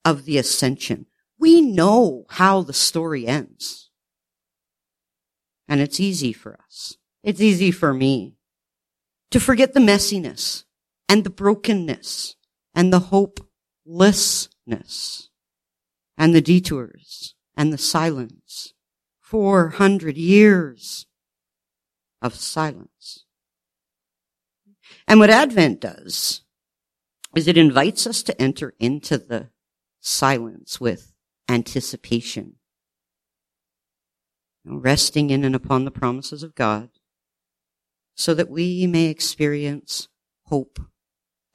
of 0.04 0.24
the 0.24 0.36
ascension. 0.36 1.06
We 1.38 1.60
know 1.60 2.24
how 2.30 2.62
the 2.62 2.72
story 2.72 3.28
ends. 3.28 3.88
And 5.68 5.80
it's 5.80 6.00
easy 6.00 6.32
for 6.32 6.58
us. 6.60 6.96
It's 7.22 7.40
easy 7.40 7.70
for 7.70 7.94
me 7.94 8.34
to 9.30 9.38
forget 9.38 9.74
the 9.74 9.80
messiness 9.80 10.64
and 11.08 11.22
the 11.22 11.30
brokenness 11.30 12.34
and 12.74 12.92
the 12.92 13.12
hopelessness 13.86 15.28
and 16.18 16.34
the 16.34 16.42
detours 16.42 17.36
and 17.56 17.72
the 17.72 17.78
silence. 17.78 18.74
400 19.20 20.16
years 20.16 21.06
of 22.20 22.34
silence. 22.34 23.23
And 25.06 25.20
what 25.20 25.30
Advent 25.30 25.80
does 25.80 26.42
is 27.36 27.48
it 27.48 27.56
invites 27.56 28.06
us 28.06 28.22
to 28.22 28.40
enter 28.40 28.74
into 28.78 29.18
the 29.18 29.50
silence 30.00 30.80
with 30.80 31.12
anticipation, 31.48 32.56
resting 34.64 35.30
in 35.30 35.44
and 35.44 35.54
upon 35.54 35.84
the 35.84 35.90
promises 35.90 36.42
of 36.42 36.54
God 36.54 36.90
so 38.14 38.34
that 38.34 38.48
we 38.48 38.86
may 38.86 39.06
experience 39.06 40.08
hope 40.44 40.78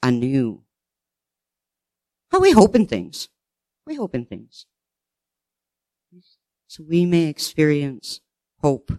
anew. 0.02 0.62
How 2.30 2.40
we 2.40 2.52
hope 2.52 2.74
in 2.76 2.86
things. 2.86 3.28
We 3.86 3.96
hope 3.96 4.14
in 4.14 4.26
things. 4.26 4.66
So 6.68 6.84
we 6.88 7.06
may 7.06 7.26
experience 7.26 8.20
hope 8.58 8.92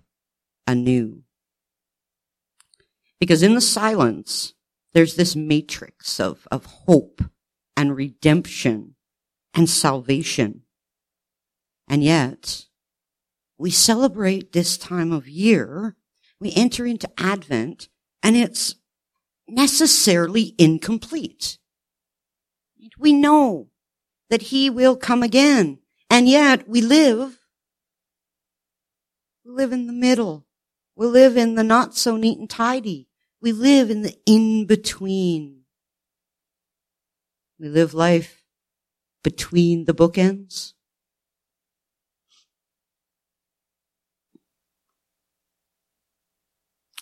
anew. 0.68 1.24
Because 3.22 3.44
in 3.44 3.54
the 3.54 3.62
silence, 3.62 4.56
there's 4.96 5.16
this 5.16 5.36
matrix 5.36 6.20
of, 6.20 6.48
of 6.52 6.66
hope 6.66 7.22
and 7.78 7.96
redemption 7.96 8.96
and 9.54 9.70
salvation. 9.70 10.64
And 11.88 12.04
yet, 12.04 12.66
we 13.60 13.70
celebrate 13.70 14.54
this 14.54 14.76
time 14.76 15.12
of 15.12 15.30
year, 15.30 15.96
we 16.40 16.52
enter 16.56 16.84
into 16.88 17.12
Advent, 17.16 17.90
and 18.24 18.36
it's 18.36 18.76
necessarily 19.48 20.56
incomplete. 20.58 21.60
We 22.98 23.14
know 23.14 23.68
that 24.32 24.44
he 24.44 24.72
will 24.72 24.96
come 24.96 25.22
again. 25.22 25.78
And 26.10 26.28
yet 26.28 26.68
we 26.68 26.82
live, 26.82 27.38
we 29.46 29.52
live 29.52 29.72
in 29.72 29.86
the 29.86 29.94
middle. 29.94 30.48
We 30.96 31.06
live 31.06 31.38
in 31.38 31.54
the 31.54 31.64
not 31.64 31.96
so 31.96 32.18
neat 32.18 32.40
and 32.40 32.50
tidy. 32.50 33.10
We 33.42 33.52
live 33.52 33.90
in 33.90 34.04
the 34.04 34.16
in 34.26 34.66
between. 34.66 35.62
We 37.60 37.70
live 37.70 37.94
life 37.94 38.44
between 39.24 39.86
the 39.86 39.94
bookends. 39.94 40.74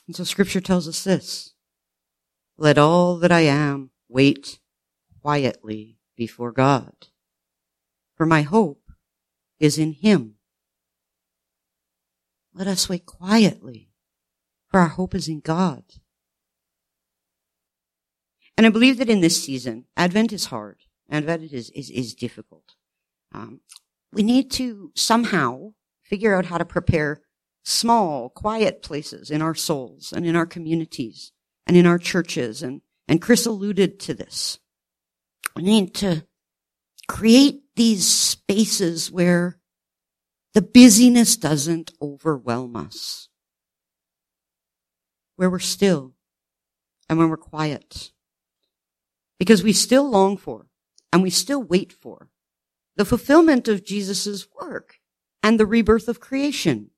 And 0.07 0.15
so 0.15 0.23
scripture 0.23 0.61
tells 0.61 0.87
us 0.87 1.03
this. 1.03 1.53
Let 2.57 2.77
all 2.77 3.17
that 3.17 3.31
I 3.31 3.41
am 3.41 3.91
wait 4.07 4.59
quietly 5.21 5.97
before 6.15 6.51
God 6.51 6.93
for 8.19 8.25
my 8.25 8.41
hope 8.41 8.91
is 9.61 9.77
in 9.77 9.93
Him. 9.93 10.35
Let 12.53 12.67
us 12.67 12.89
wait 12.89 13.05
quietly, 13.05 13.91
for 14.67 14.81
our 14.81 14.89
hope 14.89 15.15
is 15.15 15.29
in 15.29 15.39
God. 15.39 15.83
And 18.59 18.65
I 18.65 18.71
believe 18.71 18.97
that 18.97 19.09
in 19.09 19.21
this 19.21 19.41
season, 19.41 19.85
Advent 19.95 20.33
is 20.33 20.47
hard. 20.47 20.79
Advent 21.09 21.53
is, 21.53 21.69
is, 21.69 21.89
is 21.89 22.13
difficult. 22.13 22.75
Um, 23.33 23.61
we 24.11 24.21
need 24.21 24.51
to 24.51 24.91
somehow 24.97 25.75
figure 26.03 26.35
out 26.35 26.47
how 26.47 26.57
to 26.57 26.65
prepare 26.65 27.21
small, 27.63 28.27
quiet 28.27 28.81
places 28.81 29.31
in 29.31 29.41
our 29.41 29.55
souls 29.55 30.11
and 30.11 30.25
in 30.25 30.35
our 30.35 30.45
communities 30.45 31.31
and 31.65 31.77
in 31.77 31.85
our 31.85 31.97
churches. 31.97 32.61
And, 32.61 32.81
and 33.07 33.21
Chris 33.21 33.45
alluded 33.45 33.97
to 34.01 34.13
this. 34.13 34.59
We 35.55 35.63
need 35.63 35.95
to 35.95 36.25
create 37.07 37.61
these 37.77 38.05
spaces 38.05 39.09
where 39.09 39.57
the 40.53 40.61
busyness 40.61 41.37
doesn't 41.37 41.93
overwhelm 42.01 42.75
us, 42.75 43.29
where 45.37 45.49
we're 45.49 45.59
still 45.59 46.13
and 47.07 47.17
when 47.17 47.29
we're 47.29 47.37
quiet. 47.37 48.11
Because 49.39 49.63
we 49.63 49.73
still 49.73 50.07
long 50.07 50.37
for 50.37 50.67
and 51.11 51.23
we 51.23 51.29
still 51.29 51.63
wait 51.63 51.91
for 51.91 52.29
the 52.97 53.05
fulfillment 53.05 53.67
of 53.67 53.85
Jesus' 53.85 54.47
work 54.61 54.99
and 55.41 55.59
the 55.59 55.65
rebirth 55.65 56.07
of 56.09 56.19
creation. 56.19 56.91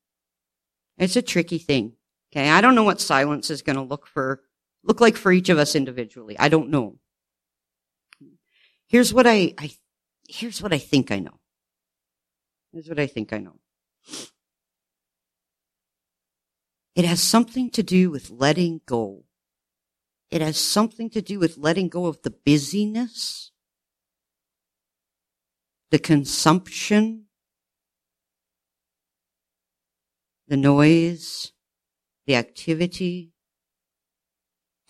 It's 0.98 1.16
a 1.16 1.22
tricky 1.22 1.60
thing. 1.60 1.94
Okay. 2.34 2.50
I 2.50 2.60
don't 2.62 2.76
know 2.76 2.84
what 2.84 3.00
silence 3.00 3.50
is 3.50 3.62
going 3.62 3.76
to 3.76 3.82
look 3.82 4.08
for, 4.08 4.42
look 4.84 5.00
like 5.00 5.16
for 5.16 5.32
each 5.32 5.50
of 5.50 5.58
us 5.58 5.76
individually. 5.76 6.36
I 6.40 6.50
don't 6.50 6.70
know. 6.70 6.98
Here's 8.88 9.14
what 9.14 9.28
I, 9.28 9.54
I 9.58 9.72
here's 10.28 10.62
what 10.62 10.74
I 10.74 10.78
think 10.78 11.12
I 11.12 11.20
know. 11.20 11.40
Here's 12.74 12.90
what 12.90 13.00
I 13.00 13.08
think 13.08 13.32
I 13.32 13.38
know. 13.38 13.60
It 16.96 17.06
has 17.06 17.22
something 17.22 17.70
to 17.72 17.84
do 17.84 18.10
with 18.10 18.30
letting 18.30 18.82
go. 18.86 19.24
It 20.32 20.42
has 20.42 20.58
something 20.58 21.10
to 21.10 21.22
do 21.22 21.40
with 21.40 21.58
letting 21.58 21.90
go 21.90 22.06
of 22.06 22.22
the 22.22 22.32
busyness, 22.32 23.52
the 25.92 26.00
consumption, 26.00 27.26
the 30.48 30.56
noise, 30.56 31.52
the 32.26 32.36
activity, 32.36 33.34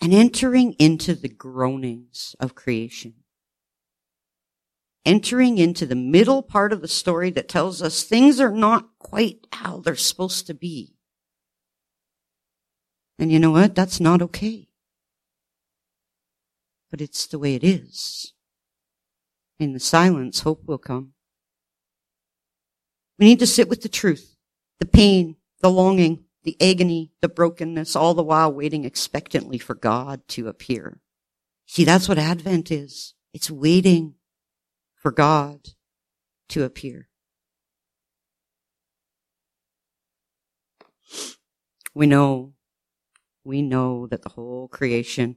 and 0.00 0.14
entering 0.14 0.74
into 0.74 1.14
the 1.14 1.28
groanings 1.28 2.36
of 2.38 2.54
creation. 2.54 3.14
Entering 5.04 5.58
into 5.58 5.86
the 5.86 5.96
middle 5.96 6.42
part 6.42 6.72
of 6.72 6.80
the 6.80 6.88
story 6.88 7.30
that 7.30 7.48
tells 7.48 7.82
us 7.82 8.04
things 8.04 8.38
are 8.38 8.52
not 8.52 8.90
quite 9.00 9.48
how 9.52 9.78
they're 9.78 9.96
supposed 9.96 10.46
to 10.46 10.54
be. 10.54 10.94
And 13.18 13.32
you 13.32 13.40
know 13.40 13.50
what? 13.50 13.74
That's 13.74 13.98
not 13.98 14.22
okay. 14.22 14.68
But 16.92 17.00
it's 17.00 17.26
the 17.26 17.38
way 17.38 17.54
it 17.54 17.64
is. 17.64 18.34
In 19.58 19.72
the 19.72 19.80
silence, 19.80 20.40
hope 20.40 20.64
will 20.66 20.78
come. 20.78 21.14
We 23.18 23.24
need 23.24 23.38
to 23.38 23.46
sit 23.46 23.68
with 23.68 23.80
the 23.80 23.88
truth, 23.88 24.36
the 24.78 24.86
pain, 24.86 25.36
the 25.62 25.70
longing, 25.70 26.24
the 26.44 26.56
agony, 26.60 27.12
the 27.22 27.30
brokenness, 27.30 27.96
all 27.96 28.12
the 28.12 28.22
while 28.22 28.52
waiting 28.52 28.84
expectantly 28.84 29.56
for 29.56 29.74
God 29.74 30.20
to 30.28 30.48
appear. 30.48 31.00
See, 31.66 31.84
that's 31.84 32.10
what 32.10 32.18
Advent 32.18 32.70
is. 32.70 33.14
It's 33.32 33.50
waiting 33.50 34.16
for 34.94 35.10
God 35.10 35.70
to 36.50 36.64
appear. 36.64 37.08
We 41.94 42.06
know, 42.06 42.52
we 43.44 43.62
know 43.62 44.06
that 44.08 44.22
the 44.22 44.30
whole 44.30 44.68
creation 44.68 45.36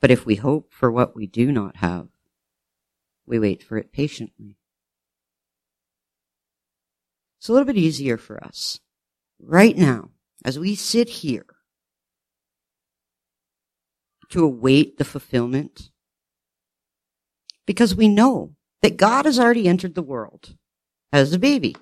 But 0.00 0.10
if 0.10 0.24
we 0.24 0.36
hope 0.36 0.72
for 0.72 0.90
what 0.90 1.14
we 1.14 1.26
do 1.26 1.52
not 1.52 1.76
have, 1.76 2.08
we 3.26 3.38
wait 3.38 3.62
for 3.62 3.76
it 3.76 3.92
patiently. 3.92 4.56
It's 7.38 7.48
a 7.48 7.52
little 7.52 7.66
bit 7.66 7.76
easier 7.76 8.16
for 8.16 8.42
us 8.42 8.80
right 9.38 9.76
now 9.76 10.10
as 10.44 10.58
we 10.58 10.74
sit 10.74 11.08
here 11.08 11.46
to 14.30 14.44
await 14.44 14.98
the 14.98 15.04
fulfillment 15.04 15.90
because 17.66 17.94
we 17.94 18.08
know 18.08 18.54
that 18.82 18.96
God 18.96 19.26
has 19.26 19.38
already 19.38 19.68
entered 19.68 19.94
the 19.94 20.02
world 20.02 20.56
as 21.12 21.32
a 21.32 21.38
baby. 21.38 21.76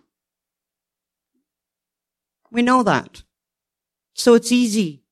We 2.50 2.62
know 2.62 2.82
that. 2.82 3.22
So 4.14 4.34
it's 4.34 4.50
easy. 4.50 5.02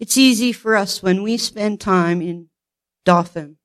It's 0.00 0.16
easy 0.16 0.52
for 0.52 0.76
us 0.76 1.02
when 1.02 1.22
we 1.22 1.36
spend 1.36 1.80
time 1.80 2.20
in 2.20 2.48
Dauphin 3.04 3.56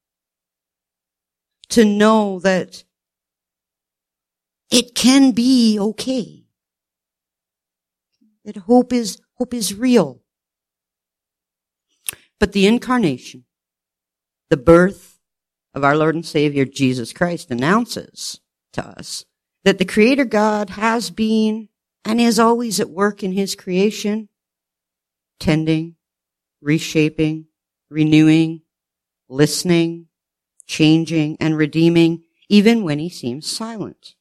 to 1.70 1.86
know 1.86 2.40
that 2.40 2.84
it 4.72 4.96
can 4.96 5.32
be 5.32 5.80
okay 5.80 6.40
that 8.46 8.58
hope 8.58 8.92
is, 8.94 9.22
hope 9.36 9.54
is 9.54 9.74
real. 9.74 10.22
But 12.40 12.54
the 12.54 12.66
incarnation, 12.66 13.46
the 14.50 14.58
birth 14.58 15.20
of 15.74 15.84
our 15.84 15.96
Lord 15.96 16.16
and 16.16 16.26
Savior 16.26 16.66
Jesus 16.66 17.14
Christ 17.14 17.52
announces 17.52 18.40
to 18.74 18.84
us 18.86 19.26
that 19.66 19.78
the 19.78 19.86
Creator 19.86 20.26
God 20.26 20.72
has 20.72 21.10
been 21.10 21.70
and 22.06 22.20
is 22.20 22.40
always 22.40 22.80
at 22.80 22.90
work 22.90 23.24
in 23.24 23.34
His 23.34 23.56
creation, 23.56 24.30
tending, 25.40 25.96
reshaping, 26.62 27.46
renewing, 27.90 28.62
listening, 29.28 30.08
changing, 30.66 31.38
and 31.40 31.58
redeeming, 31.58 32.24
even 32.48 32.84
when 32.84 33.00
He 33.00 33.10
seems 33.10 33.50
silent, 33.50 34.16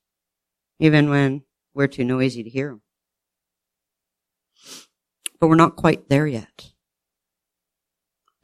even 0.78 1.10
when 1.10 1.42
we're 1.74 1.86
too 1.86 2.04
noisy 2.04 2.42
to 2.42 2.50
hear 2.50 2.70
Him 2.70 2.82
but 5.40 5.48
we're 5.48 5.56
not 5.56 5.76
quite 5.76 6.08
there 6.08 6.26
yet. 6.26 6.72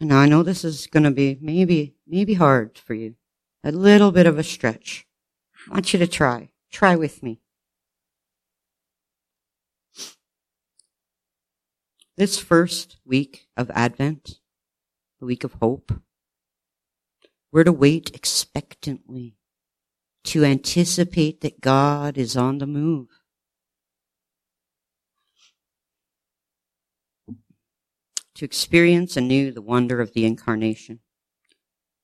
And 0.00 0.08
now 0.10 0.18
I 0.18 0.26
know 0.26 0.42
this 0.42 0.64
is 0.64 0.86
going 0.86 1.04
to 1.04 1.10
be 1.10 1.38
maybe, 1.40 1.94
maybe 2.06 2.34
hard 2.34 2.78
for 2.78 2.94
you. 2.94 3.14
A 3.62 3.72
little 3.72 4.12
bit 4.12 4.26
of 4.26 4.38
a 4.38 4.42
stretch. 4.42 5.06
I 5.68 5.74
want 5.74 5.92
you 5.92 5.98
to 5.98 6.06
try. 6.06 6.50
Try 6.70 6.96
with 6.96 7.22
me. 7.22 7.40
This 12.16 12.38
first 12.38 12.96
week 13.04 13.48
of 13.56 13.70
Advent, 13.70 14.38
the 15.20 15.26
week 15.26 15.44
of 15.44 15.54
hope, 15.54 15.92
we're 17.50 17.64
to 17.64 17.72
wait 17.72 18.10
expectantly 18.14 19.36
to 20.24 20.44
anticipate 20.44 21.40
that 21.40 21.60
God 21.60 22.16
is 22.16 22.36
on 22.36 22.58
the 22.58 22.66
move. 22.66 23.08
to 28.34 28.44
experience 28.44 29.16
anew 29.16 29.52
the 29.52 29.62
wonder 29.62 30.00
of 30.00 30.12
the 30.12 30.24
incarnation, 30.24 31.00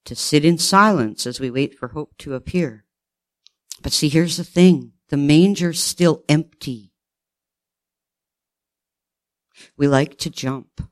to 0.05 0.15
sit 0.15 0.45
in 0.45 0.59
silence 0.59 1.27
as 1.27 1.41
we 1.41 1.51
wait 1.51 1.77
for 1.77 1.89
hope 1.89 2.17
to 2.19 2.35
appear. 2.35 2.85
But 3.83 3.93
see, 3.93 4.09
here's 4.09 4.37
the 4.37 4.45
thing. 4.45 4.93
The 5.09 5.17
manger's 5.17 5.83
still 5.83 6.23
empty. 6.29 6.90
We 9.77 9.89
like 9.89 10.19
to 10.19 10.31
jump 10.31 10.89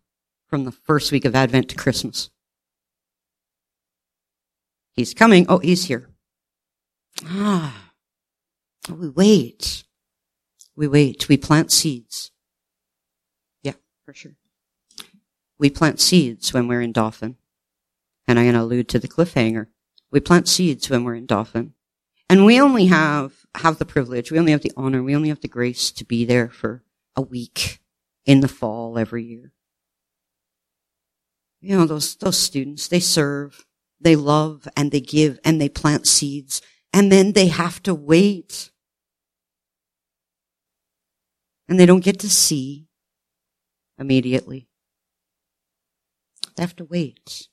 from 0.48 0.64
the 0.64 0.72
first 0.72 1.12
week 1.12 1.24
of 1.24 1.34
Advent 1.34 1.68
to 1.70 1.76
Christmas. 1.76 2.30
He's 4.92 5.14
coming. 5.14 5.46
Oh, 5.48 5.58
he's 5.58 5.84
here. 5.84 6.08
Ah. 7.24 7.92
We 8.90 9.08
wait. 9.08 9.84
We 10.74 10.88
wait. 10.88 11.28
We 11.28 11.36
plant 11.36 11.70
seeds. 11.70 12.30
Yeah, 13.62 13.74
for 14.04 14.14
sure 14.14 14.32
we 15.58 15.68
plant 15.68 16.00
seeds 16.00 16.54
when 16.54 16.68
we're 16.68 16.80
in 16.80 16.92
Dauphin. 16.92 17.36
And 18.26 18.38
I'm 18.38 18.44
going 18.44 18.54
to 18.54 18.62
allude 18.62 18.88
to 18.90 18.98
the 18.98 19.08
cliffhanger. 19.08 19.66
We 20.10 20.20
plant 20.20 20.48
seeds 20.48 20.88
when 20.88 21.04
we're 21.04 21.14
in 21.14 21.26
Dauphin. 21.26 21.74
And 22.30 22.44
we 22.44 22.60
only 22.60 22.86
have, 22.86 23.46
have 23.56 23.78
the 23.78 23.86
privilege, 23.86 24.30
we 24.30 24.38
only 24.38 24.52
have 24.52 24.60
the 24.60 24.72
honor, 24.76 25.02
we 25.02 25.16
only 25.16 25.30
have 25.30 25.40
the 25.40 25.48
grace 25.48 25.90
to 25.92 26.04
be 26.04 26.26
there 26.26 26.50
for 26.50 26.82
a 27.16 27.22
week 27.22 27.80
in 28.28 28.40
the 28.40 28.46
fall 28.46 28.98
every 28.98 29.24
year. 29.24 29.52
You 31.62 31.78
know, 31.78 31.86
those, 31.86 32.14
those 32.16 32.38
students, 32.38 32.86
they 32.86 33.00
serve, 33.00 33.64
they 33.98 34.14
love, 34.14 34.68
and 34.76 34.92
they 34.92 35.00
give, 35.00 35.40
and 35.44 35.58
they 35.58 35.70
plant 35.70 36.06
seeds, 36.06 36.60
and 36.92 37.10
then 37.10 37.32
they 37.32 37.48
have 37.48 37.82
to 37.84 37.94
wait. 37.94 38.70
And 41.68 41.80
they 41.80 41.86
don't 41.86 42.04
get 42.04 42.18
to 42.20 42.28
see 42.28 42.86
immediately. 43.98 44.68
They 46.54 46.62
have 46.62 46.76
to 46.76 46.84
wait. 46.84 47.48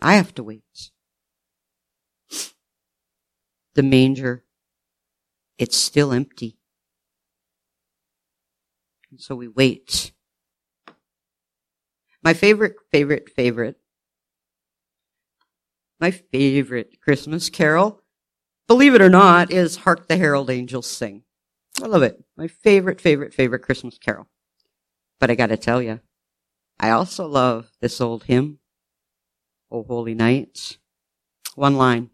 I 0.00 0.14
have 0.14 0.34
to 0.36 0.42
wait. 0.42 0.90
The 3.74 3.82
manger, 3.82 4.44
it's 5.58 5.76
still 5.76 6.10
empty. 6.10 6.56
And 9.14 9.20
so 9.20 9.36
we 9.36 9.46
wait. 9.46 10.10
My 12.20 12.34
favorite, 12.34 12.74
favorite, 12.90 13.30
favorite 13.30 13.76
my 16.00 16.10
favorite 16.10 17.00
Christmas 17.00 17.48
carol, 17.48 18.02
believe 18.66 18.92
it 18.96 19.00
or 19.00 19.08
not, 19.08 19.52
is 19.52 19.76
Hark 19.76 20.08
the 20.08 20.16
Herald 20.16 20.50
Angels 20.50 20.88
Sing. 20.88 21.22
I 21.80 21.86
love 21.86 22.02
it. 22.02 22.24
My 22.36 22.48
favorite, 22.48 23.00
favorite, 23.00 23.32
favorite 23.32 23.62
Christmas 23.62 23.98
carol. 23.98 24.26
But 25.20 25.30
I 25.30 25.36
gotta 25.36 25.56
tell 25.56 25.80
you, 25.80 26.00
I 26.80 26.90
also 26.90 27.28
love 27.28 27.70
this 27.80 28.00
old 28.00 28.24
hymn, 28.24 28.58
O 29.70 29.84
Holy 29.84 30.14
Night. 30.14 30.78
One 31.54 31.76
line. 31.76 32.10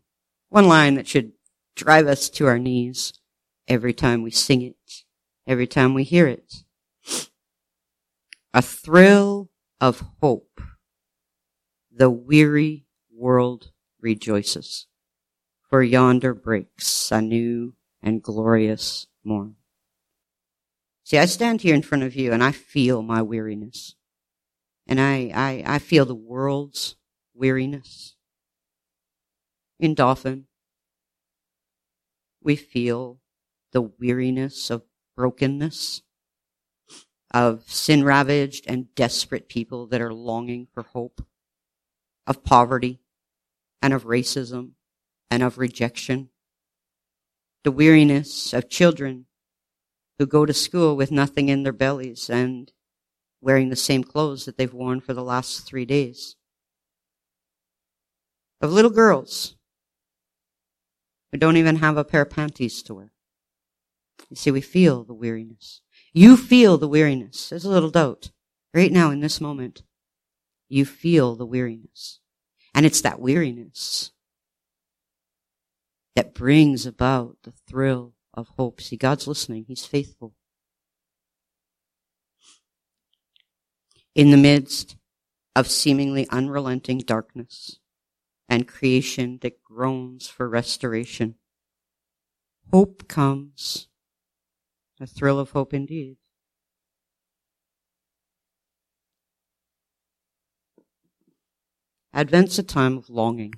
One 0.50 0.68
line 0.68 0.96
that 0.96 1.08
should 1.08 1.32
drive 1.74 2.06
us 2.06 2.28
to 2.28 2.46
our 2.46 2.58
knees 2.58 3.14
every 3.66 3.94
time 3.94 4.20
we 4.20 4.30
sing 4.30 4.60
it, 4.60 5.04
every 5.46 5.66
time 5.66 5.94
we 5.94 6.04
hear 6.04 6.26
it. 6.26 6.64
A 8.52 8.62
thrill 8.62 9.48
of 9.80 10.02
hope. 10.20 10.60
The 11.92 12.10
weary 12.10 12.84
world 13.12 13.70
rejoices, 14.00 14.86
for 15.68 15.82
yonder 15.84 16.34
breaks 16.34 17.12
a 17.12 17.22
new 17.22 17.74
and 18.02 18.20
glorious 18.22 19.06
morn. 19.22 19.54
See, 21.04 21.18
I 21.18 21.26
stand 21.26 21.62
here 21.62 21.76
in 21.76 21.82
front 21.82 22.02
of 22.02 22.16
you 22.16 22.32
and 22.32 22.42
I 22.42 22.50
feel 22.50 23.02
my 23.02 23.22
weariness. 23.22 23.94
And 24.86 25.00
I, 25.00 25.30
I, 25.32 25.62
I 25.74 25.78
feel 25.78 26.04
the 26.04 26.14
world's 26.14 26.96
weariness. 27.34 28.16
In 29.78 29.94
Dauphin, 29.94 30.46
we 32.42 32.56
feel 32.56 33.20
the 33.70 33.82
weariness 33.82 34.70
of 34.70 34.82
brokenness, 35.16 36.02
of 37.30 37.62
sin 37.66 38.04
ravaged 38.04 38.64
and 38.66 38.94
desperate 38.94 39.48
people 39.48 39.86
that 39.86 40.00
are 40.00 40.12
longing 40.12 40.66
for 40.72 40.82
hope, 40.82 41.24
of 42.26 42.44
poverty 42.44 43.00
and 43.80 43.92
of 43.92 44.04
racism 44.04 44.72
and 45.30 45.42
of 45.42 45.58
rejection, 45.58 46.30
the 47.62 47.70
weariness 47.70 48.52
of 48.52 48.68
children 48.68 49.26
who 50.18 50.26
go 50.26 50.44
to 50.44 50.52
school 50.52 50.96
with 50.96 51.10
nothing 51.10 51.48
in 51.48 51.62
their 51.62 51.72
bellies 51.72 52.28
and 52.28 52.72
wearing 53.40 53.70
the 53.70 53.76
same 53.76 54.04
clothes 54.04 54.44
that 54.44 54.56
they've 54.58 54.74
worn 54.74 55.00
for 55.00 55.14
the 55.14 55.24
last 55.24 55.66
three 55.66 55.84
days. 55.84 56.36
Of 58.60 58.72
little 58.72 58.90
girls 58.90 59.56
who 61.32 61.38
don't 61.38 61.56
even 61.56 61.76
have 61.76 61.96
a 61.96 62.04
pair 62.04 62.22
of 62.22 62.30
panties 62.30 62.82
to 62.82 62.94
wear. 62.94 63.12
You 64.28 64.36
see, 64.36 64.50
we 64.50 64.60
feel 64.60 65.04
the 65.04 65.14
weariness. 65.14 65.80
You 66.12 66.36
feel 66.36 66.76
the 66.76 66.88
weariness. 66.88 67.48
There's 67.48 67.64
a 67.64 67.70
little 67.70 67.90
doubt. 67.90 68.30
Right 68.74 68.92
now, 68.92 69.10
in 69.10 69.20
this 69.20 69.40
moment, 69.40 69.82
you 70.68 70.84
feel 70.84 71.36
the 71.36 71.46
weariness. 71.46 72.20
And 72.74 72.86
it's 72.86 73.00
that 73.00 73.20
weariness 73.20 74.12
that 76.16 76.34
brings 76.34 76.86
about 76.86 77.36
the 77.42 77.52
thrill 77.68 78.14
of 78.34 78.48
hope. 78.56 78.80
See, 78.80 78.96
God's 78.96 79.26
listening. 79.26 79.64
He's 79.66 79.86
faithful. 79.86 80.34
In 84.14 84.30
the 84.30 84.36
midst 84.36 84.96
of 85.54 85.68
seemingly 85.68 86.28
unrelenting 86.30 86.98
darkness 86.98 87.78
and 88.48 88.66
creation 88.66 89.38
that 89.42 89.62
groans 89.62 90.28
for 90.28 90.48
restoration, 90.48 91.36
hope 92.72 93.08
comes. 93.08 93.88
A 95.00 95.06
thrill 95.06 95.38
of 95.38 95.52
hope 95.52 95.72
indeed. 95.72 96.18
Advent's 102.12 102.58
a 102.58 102.62
time 102.62 102.98
of 102.98 103.08
longing. 103.08 103.54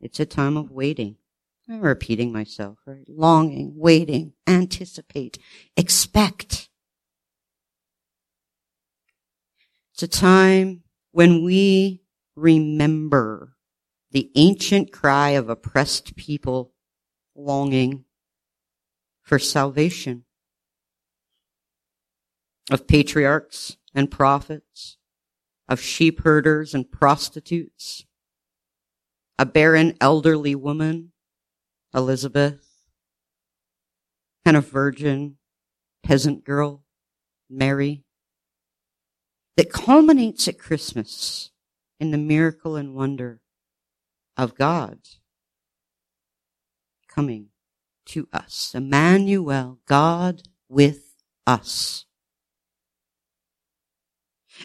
It's 0.00 0.18
a 0.18 0.26
time 0.26 0.56
of 0.56 0.72
waiting. 0.72 1.16
I'm 1.68 1.80
repeating 1.80 2.32
myself, 2.32 2.78
right? 2.84 3.08
Longing, 3.08 3.74
waiting, 3.76 4.32
anticipate, 4.46 5.38
expect. 5.76 6.68
It's 9.92 10.02
a 10.02 10.08
time 10.08 10.82
when 11.12 11.44
we 11.44 12.02
remember 12.34 13.56
the 14.10 14.32
ancient 14.34 14.92
cry 14.92 15.30
of 15.30 15.48
oppressed 15.48 16.16
people 16.16 16.72
longing 17.36 18.05
for 19.26 19.38
salvation, 19.38 20.24
of 22.70 22.86
patriarchs 22.86 23.76
and 23.94 24.10
prophets, 24.10 24.96
of 25.68 25.80
sheep 25.80 26.22
herders 26.22 26.72
and 26.72 26.90
prostitutes, 26.90 28.06
a 29.38 29.44
barren 29.44 29.94
elderly 30.00 30.54
woman 30.54 31.12
Elizabeth, 31.92 32.84
and 34.44 34.56
a 34.56 34.60
virgin, 34.60 35.38
peasant 36.02 36.44
girl, 36.44 36.84
Mary, 37.48 38.04
that 39.56 39.72
culminates 39.72 40.46
at 40.46 40.58
Christmas 40.58 41.50
in 41.98 42.10
the 42.10 42.18
miracle 42.18 42.76
and 42.76 42.94
wonder 42.94 43.40
of 44.36 44.54
God 44.54 44.98
coming 47.08 47.48
to 48.06 48.28
us. 48.32 48.72
Emmanuel, 48.74 49.78
God 49.86 50.42
with 50.68 51.14
us. 51.46 52.06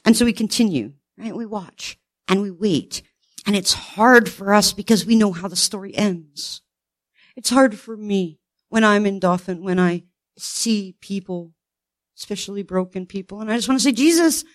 And 0.05 0.15
so 0.15 0.25
we 0.25 0.33
continue, 0.33 0.93
right? 1.17 1.35
We 1.35 1.45
watch 1.45 1.99
and 2.27 2.41
we 2.41 2.51
wait. 2.51 3.01
And 3.45 3.55
it's 3.55 3.73
hard 3.73 4.29
for 4.29 4.53
us 4.53 4.73
because 4.73 5.05
we 5.05 5.15
know 5.15 5.31
how 5.31 5.47
the 5.47 5.55
story 5.55 5.95
ends. 5.95 6.61
It's 7.35 7.49
hard 7.49 7.77
for 7.77 7.97
me 7.97 8.39
when 8.69 8.83
I'm 8.83 9.05
in 9.05 9.19
Dauphin, 9.19 9.63
when 9.63 9.79
I 9.79 10.03
see 10.37 10.95
people, 11.01 11.51
especially 12.17 12.63
broken 12.63 13.05
people, 13.05 13.41
and 13.41 13.51
I 13.51 13.55
just 13.55 13.67
want 13.67 13.79
to 13.79 13.83
say, 13.83 13.91
Jesus, 13.91 14.45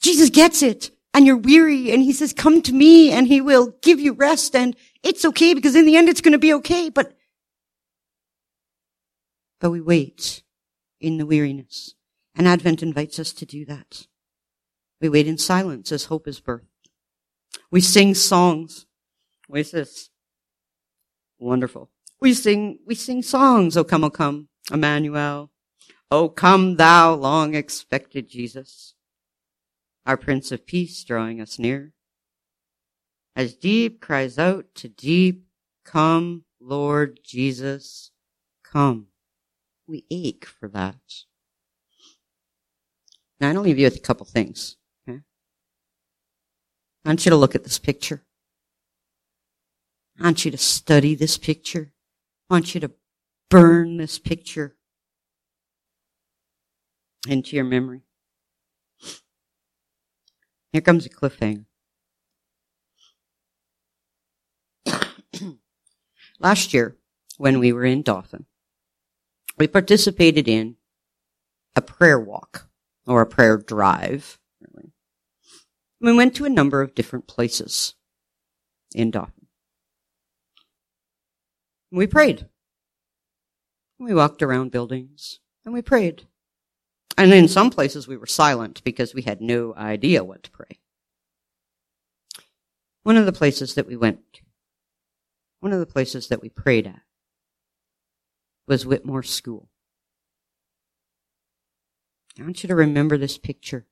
Jesus 0.00 0.30
gets 0.30 0.62
it. 0.62 0.90
And 1.12 1.26
you're 1.26 1.36
weary 1.36 1.92
and 1.92 2.02
he 2.02 2.12
says, 2.12 2.32
come 2.32 2.60
to 2.62 2.72
me 2.72 3.12
and 3.12 3.28
he 3.28 3.40
will 3.40 3.72
give 3.82 4.00
you 4.00 4.14
rest 4.14 4.56
and 4.56 4.74
it's 5.04 5.24
okay 5.24 5.54
because 5.54 5.76
in 5.76 5.86
the 5.86 5.96
end 5.96 6.08
it's 6.08 6.20
going 6.20 6.32
to 6.32 6.38
be 6.38 6.54
okay. 6.54 6.90
But, 6.90 7.16
but 9.64 9.70
we 9.70 9.80
wait 9.80 10.42
in 11.00 11.16
the 11.16 11.24
weariness 11.24 11.94
and 12.34 12.46
Advent 12.46 12.82
invites 12.82 13.18
us 13.18 13.32
to 13.32 13.46
do 13.46 13.64
that. 13.64 14.06
We 15.00 15.08
wait 15.08 15.26
in 15.26 15.38
silence 15.38 15.90
as 15.90 16.04
hope 16.04 16.28
is 16.28 16.38
birthed. 16.38 16.66
We 17.70 17.80
sing 17.80 18.12
songs. 18.12 18.84
What 19.48 19.60
is 19.60 19.70
this? 19.70 20.10
Wonderful. 21.38 21.88
We 22.20 22.34
sing, 22.34 22.80
we 22.86 22.94
sing 22.94 23.22
songs. 23.22 23.74
O 23.78 23.84
come, 23.84 24.04
O 24.04 24.10
come, 24.10 24.48
Emmanuel. 24.70 25.50
O 26.10 26.28
come 26.28 26.76
thou 26.76 27.14
long 27.14 27.54
expected 27.54 28.28
Jesus, 28.28 28.92
our 30.04 30.18
Prince 30.18 30.52
of 30.52 30.66
Peace 30.66 31.02
drawing 31.04 31.40
us 31.40 31.58
near. 31.58 31.94
As 33.34 33.54
deep 33.54 34.02
cries 34.02 34.38
out 34.38 34.66
to 34.74 34.90
deep, 34.90 35.46
come, 35.86 36.44
Lord 36.60 37.20
Jesus, 37.24 38.10
come. 38.62 39.06
We 39.86 40.04
ache 40.10 40.46
for 40.46 40.68
that. 40.68 40.96
Now, 43.40 43.48
I 43.48 43.52
want 43.52 43.64
to 43.64 43.68
leave 43.68 43.78
you 43.78 43.86
with 43.86 43.96
a 43.96 44.00
couple 44.00 44.26
things. 44.26 44.76
Okay? 45.08 45.20
I 47.04 47.08
want 47.08 47.24
you 47.26 47.30
to 47.30 47.36
look 47.36 47.54
at 47.54 47.64
this 47.64 47.78
picture. 47.78 48.24
I 50.18 50.24
want 50.24 50.44
you 50.44 50.50
to 50.50 50.58
study 50.58 51.14
this 51.14 51.36
picture. 51.36 51.92
I 52.48 52.54
want 52.54 52.74
you 52.74 52.80
to 52.80 52.92
burn 53.50 53.96
this 53.96 54.18
picture 54.18 54.76
into 57.28 57.56
your 57.56 57.64
memory. 57.64 58.02
Here 60.72 60.80
comes 60.80 61.06
a 61.06 61.08
cliffhanger. 61.08 61.66
Last 66.40 66.74
year, 66.74 66.96
when 67.38 67.58
we 67.58 67.72
were 67.72 67.84
in 67.84 68.02
Dauphin, 68.02 68.46
we 69.56 69.66
participated 69.66 70.48
in 70.48 70.76
a 71.76 71.82
prayer 71.82 72.18
walk 72.18 72.68
or 73.06 73.20
a 73.20 73.26
prayer 73.26 73.56
drive. 73.56 74.38
Really. 74.60 74.92
We 76.00 76.14
went 76.14 76.34
to 76.36 76.44
a 76.44 76.50
number 76.50 76.82
of 76.82 76.94
different 76.94 77.26
places 77.26 77.94
in 78.94 79.10
Dauphin. 79.10 79.46
We 81.90 82.06
prayed. 82.06 82.46
We 83.98 84.14
walked 84.14 84.42
around 84.42 84.72
buildings 84.72 85.40
and 85.64 85.72
we 85.72 85.82
prayed. 85.82 86.26
And 87.16 87.32
in 87.32 87.46
some 87.46 87.70
places 87.70 88.08
we 88.08 88.16
were 88.16 88.26
silent 88.26 88.82
because 88.84 89.14
we 89.14 89.22
had 89.22 89.40
no 89.40 89.72
idea 89.74 90.24
what 90.24 90.42
to 90.42 90.50
pray. 90.50 90.80
One 93.04 93.16
of 93.16 93.26
the 93.26 93.32
places 93.32 93.74
that 93.74 93.86
we 93.86 93.96
went 93.96 94.20
one 95.64 95.72
of 95.72 95.80
the 95.80 95.86
places 95.86 96.28
that 96.28 96.42
we 96.42 96.50
prayed 96.50 96.86
at 96.86 97.00
was 98.66 98.86
Whitmore 98.86 99.22
School. 99.22 99.68
I 102.38 102.42
want 102.42 102.62
you 102.62 102.68
to 102.68 102.74
remember 102.74 103.16
this 103.16 103.38
picture. 103.38 103.86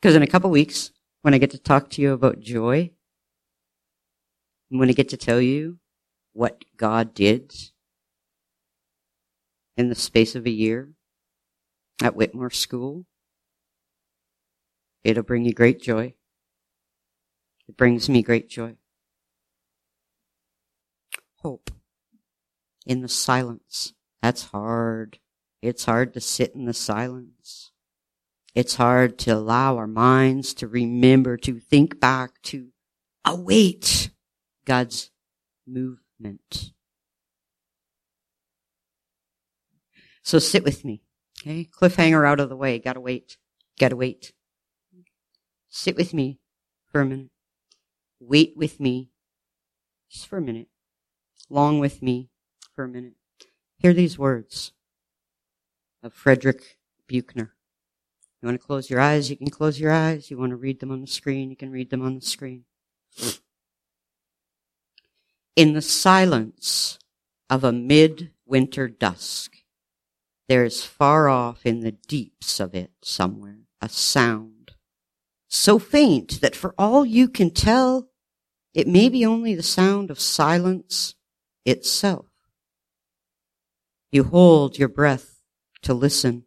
Because 0.00 0.14
in 0.14 0.22
a 0.22 0.28
couple 0.28 0.50
weeks, 0.50 0.92
when 1.22 1.34
I 1.34 1.38
get 1.38 1.50
to 1.50 1.58
talk 1.58 1.90
to 1.90 2.02
you 2.02 2.12
about 2.12 2.40
joy, 2.40 2.92
when 4.68 4.88
I 4.88 4.92
get 4.92 5.08
to 5.10 5.16
tell 5.16 5.40
you 5.40 5.78
what 6.32 6.64
God 6.76 7.14
did 7.14 7.52
in 9.76 9.88
the 9.88 9.94
space 9.94 10.36
of 10.36 10.46
a 10.46 10.50
year 10.50 10.90
at 12.02 12.14
Whitmore 12.14 12.50
School, 12.50 13.06
it'll 15.02 15.24
bring 15.24 15.44
you 15.44 15.52
great 15.52 15.80
joy. 15.80 16.14
It 17.68 17.76
brings 17.76 18.08
me 18.08 18.22
great 18.22 18.48
joy. 18.48 18.76
Hope 21.36 21.70
in 22.88 23.02
the 23.02 23.08
silence. 23.08 23.92
That's 24.20 24.46
hard. 24.46 25.18
It's 25.62 25.84
hard 25.84 26.14
to 26.14 26.20
sit 26.20 26.54
in 26.54 26.64
the 26.64 26.74
silence. 26.74 27.70
It's 28.54 28.74
hard 28.76 29.18
to 29.20 29.30
allow 29.30 29.76
our 29.76 29.86
minds 29.86 30.54
to 30.54 30.66
remember, 30.66 31.36
to 31.36 31.60
think 31.60 32.00
back, 32.00 32.42
to 32.44 32.68
await 33.24 34.10
God's 34.64 35.10
movement. 35.66 36.72
So 40.22 40.38
sit 40.38 40.64
with 40.64 40.84
me. 40.84 41.02
Okay. 41.40 41.68
Cliffhanger 41.70 42.26
out 42.26 42.40
of 42.40 42.48
the 42.48 42.56
way. 42.56 42.78
Gotta 42.78 43.00
wait. 43.00 43.36
Gotta 43.78 43.96
wait. 43.96 44.32
Sit 45.68 45.96
with 45.96 46.12
me 46.12 46.38
for 46.90 47.02
a 47.02 47.06
minute. 47.06 47.30
Wait 48.18 48.54
with 48.56 48.80
me 48.80 49.10
just 50.10 50.26
for 50.26 50.38
a 50.38 50.42
minute. 50.42 50.68
Long 51.48 51.78
with 51.78 52.02
me 52.02 52.30
for 52.78 52.84
a 52.84 52.88
minute. 52.88 53.14
Hear 53.78 53.92
these 53.92 54.20
words 54.20 54.70
of 56.00 56.14
Frederick 56.14 56.78
Buechner. 57.08 57.52
You 58.40 58.46
want 58.46 58.60
to 58.60 58.64
close 58.64 58.88
your 58.88 59.00
eyes? 59.00 59.28
You 59.30 59.36
can 59.36 59.50
close 59.50 59.80
your 59.80 59.90
eyes. 59.90 60.30
You 60.30 60.38
want 60.38 60.50
to 60.50 60.56
read 60.56 60.78
them 60.78 60.92
on 60.92 61.00
the 61.00 61.08
screen? 61.08 61.50
You 61.50 61.56
can 61.56 61.72
read 61.72 61.90
them 61.90 62.02
on 62.02 62.14
the 62.14 62.20
screen. 62.20 62.66
In 65.56 65.72
the 65.72 65.82
silence 65.82 67.00
of 67.50 67.64
a 67.64 67.72
midwinter 67.72 68.86
dusk, 68.86 69.56
there 70.48 70.64
is 70.64 70.84
far 70.84 71.28
off 71.28 71.66
in 71.66 71.80
the 71.80 71.96
deeps 72.06 72.60
of 72.60 72.76
it 72.76 72.92
somewhere 73.02 73.58
a 73.82 73.88
sound 73.88 74.74
so 75.48 75.80
faint 75.80 76.40
that 76.42 76.54
for 76.54 76.76
all 76.78 77.04
you 77.04 77.28
can 77.28 77.50
tell, 77.50 78.08
it 78.72 78.86
may 78.86 79.08
be 79.08 79.26
only 79.26 79.56
the 79.56 79.64
sound 79.64 80.12
of 80.12 80.20
silence 80.20 81.16
itself. 81.64 82.27
You 84.10 84.24
hold 84.24 84.78
your 84.78 84.88
breath 84.88 85.40
to 85.82 85.92
listen. 85.92 86.44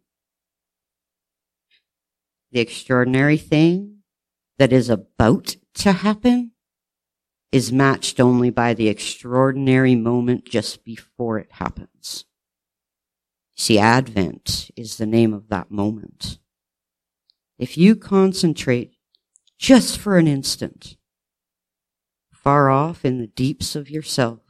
The 2.50 2.60
extraordinary 2.60 3.38
thing 3.38 3.98
that 4.58 4.72
is 4.72 4.90
about 4.90 5.56
to 5.74 5.92
happen 5.92 6.52
is 7.52 7.70
matched 7.70 8.18
only 8.18 8.50
by 8.50 8.74
the 8.74 8.88
extraordinary 8.88 9.94
moment 9.94 10.44
just 10.44 10.84
before 10.84 11.38
it 11.38 11.52
happens. 11.52 12.24
See, 13.54 13.78
Advent 13.78 14.70
is 14.74 14.96
the 14.96 15.06
name 15.06 15.32
of 15.32 15.48
that 15.48 15.70
moment. 15.70 16.38
If 17.58 17.78
you 17.78 17.94
concentrate 17.94 18.96
just 19.56 19.98
for 19.98 20.18
an 20.18 20.26
instant, 20.26 20.96
far 22.32 22.70
off 22.70 23.04
in 23.04 23.18
the 23.18 23.28
deeps 23.28 23.76
of 23.76 23.88
yourself, 23.88 24.40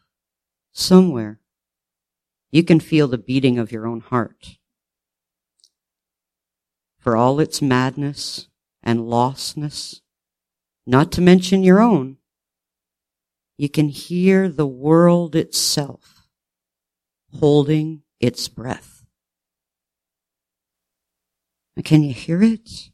somewhere, 0.73 1.42
you 2.53 2.63
can 2.63 2.79
feel 2.79 3.09
the 3.09 3.19
beating 3.19 3.59
of 3.59 3.73
your 3.73 3.87
own 3.87 4.01
heart. 4.01 4.59
For 6.99 7.17
all 7.17 7.41
its 7.41 7.61
madness 7.61 8.49
and 8.83 9.01
lostness, 9.01 10.03
not 10.87 11.11
to 11.13 11.21
mention 11.21 11.65
your 11.65 11.81
own, 11.81 12.19
you 13.57 13.69
can 13.69 13.89
hear 13.89 14.49
the 14.49 14.67
world 14.67 15.35
itself 15.35 16.29
holding 17.39 18.03
its 18.21 18.49
breath. 18.49 19.05
can 21.85 22.03
you 22.03 22.13
hear 22.13 22.43
it? 22.43 22.91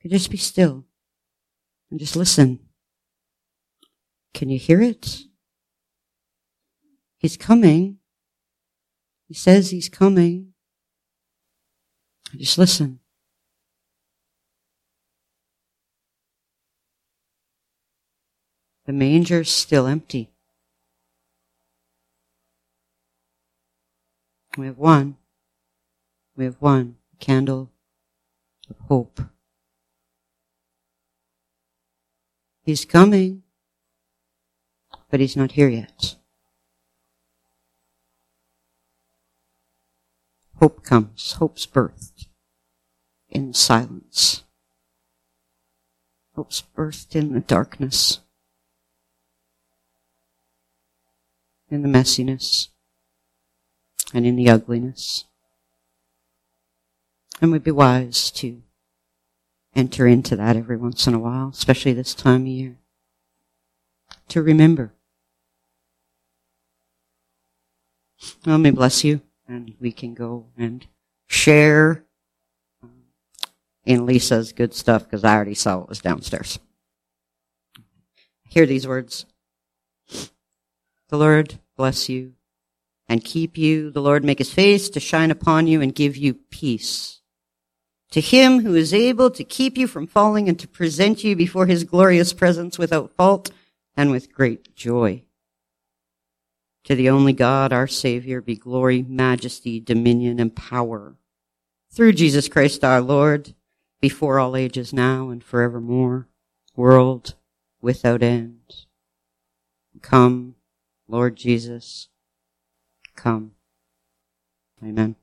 You 0.00 0.08
just 0.08 0.30
be 0.30 0.36
still 0.36 0.86
and 1.90 1.98
just 1.98 2.16
listen? 2.16 2.60
Can 4.32 4.48
you 4.48 4.58
hear 4.58 4.80
it? 4.80 5.24
He's 7.18 7.36
coming. 7.36 7.99
He 9.30 9.34
says 9.34 9.70
he's 9.70 9.88
coming. 9.88 10.54
Just 12.36 12.58
listen. 12.58 12.98
The 18.86 18.92
manger's 18.92 19.48
still 19.48 19.86
empty. 19.86 20.32
We 24.58 24.66
have 24.66 24.78
one. 24.78 25.16
We 26.36 26.44
have 26.44 26.56
one 26.58 26.96
candle 27.20 27.70
of 28.68 28.80
hope. 28.88 29.20
He's 32.64 32.84
coming, 32.84 33.44
but 35.08 35.20
he's 35.20 35.36
not 35.36 35.52
here 35.52 35.68
yet. 35.68 36.16
Hope 40.60 40.84
comes, 40.84 41.32
hope's 41.32 41.64
birthed 41.64 42.26
in 43.30 43.54
silence. 43.54 44.44
Hope's 46.36 46.62
birthed 46.76 47.16
in 47.16 47.32
the 47.32 47.40
darkness, 47.40 48.20
in 51.70 51.80
the 51.80 51.88
messiness, 51.88 52.68
and 54.12 54.26
in 54.26 54.36
the 54.36 54.50
ugliness. 54.50 55.24
And 57.40 57.50
we'd 57.52 57.64
be 57.64 57.70
wise 57.70 58.30
to 58.32 58.60
enter 59.74 60.06
into 60.06 60.36
that 60.36 60.56
every 60.56 60.76
once 60.76 61.06
in 61.06 61.14
a 61.14 61.18
while, 61.18 61.48
especially 61.48 61.94
this 61.94 62.14
time 62.14 62.42
of 62.42 62.48
year. 62.48 62.76
To 64.28 64.42
remember. 64.42 64.92
Let 68.44 68.58
me 68.58 68.70
bless 68.70 69.04
you, 69.04 69.22
and 69.50 69.74
we 69.80 69.90
can 69.90 70.14
go 70.14 70.46
and 70.56 70.86
share 71.26 72.04
in 73.84 74.06
Lisa's 74.06 74.52
good 74.52 74.72
stuff 74.72 75.04
because 75.04 75.24
I 75.24 75.34
already 75.34 75.54
saw 75.54 75.82
it 75.82 75.88
was 75.88 76.00
downstairs. 76.00 76.58
Hear 78.48 78.64
these 78.64 78.86
words. 78.86 79.26
The 81.08 81.18
Lord 81.18 81.58
bless 81.76 82.08
you 82.08 82.34
and 83.08 83.24
keep 83.24 83.58
you. 83.58 83.90
The 83.90 84.02
Lord 84.02 84.24
make 84.24 84.38
his 84.38 84.52
face 84.52 84.88
to 84.90 85.00
shine 85.00 85.32
upon 85.32 85.66
you 85.66 85.80
and 85.80 85.94
give 85.94 86.16
you 86.16 86.34
peace. 86.34 87.20
To 88.12 88.20
him 88.20 88.60
who 88.60 88.74
is 88.74 88.94
able 88.94 89.30
to 89.30 89.44
keep 89.44 89.76
you 89.76 89.86
from 89.86 90.06
falling 90.06 90.48
and 90.48 90.58
to 90.60 90.68
present 90.68 91.24
you 91.24 91.34
before 91.34 91.66
his 91.66 91.84
glorious 91.84 92.32
presence 92.32 92.78
without 92.78 93.12
fault 93.16 93.50
and 93.96 94.10
with 94.10 94.32
great 94.32 94.74
joy. 94.76 95.24
To 96.84 96.94
the 96.94 97.10
only 97.10 97.32
God, 97.32 97.72
our 97.72 97.86
Savior, 97.86 98.40
be 98.40 98.56
glory, 98.56 99.02
majesty, 99.02 99.80
dominion, 99.80 100.40
and 100.40 100.54
power 100.54 101.16
through 101.92 102.12
Jesus 102.12 102.48
Christ 102.48 102.84
our 102.84 103.00
Lord, 103.00 103.54
before 104.00 104.38
all 104.38 104.56
ages 104.56 104.92
now 104.92 105.28
and 105.28 105.42
forevermore, 105.42 106.28
world 106.76 107.34
without 107.82 108.22
end. 108.22 108.86
Come, 110.00 110.54
Lord 111.08 111.36
Jesus 111.36 112.08
come. 113.16 113.52
Amen. 114.82 115.14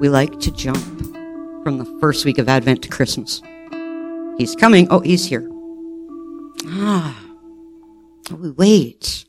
We 0.00 0.08
like 0.08 0.40
to 0.40 0.50
jump 0.50 0.91
from 1.62 1.78
the 1.78 1.84
first 2.00 2.24
week 2.24 2.38
of 2.38 2.48
Advent 2.48 2.82
to 2.82 2.88
Christmas. 2.88 3.42
He's 4.38 4.54
coming. 4.56 4.88
Oh, 4.90 5.00
he's 5.00 5.26
here. 5.26 5.48
Ah. 6.66 7.18
Oh, 8.30 8.36
we 8.36 8.50
wait. 8.52 9.24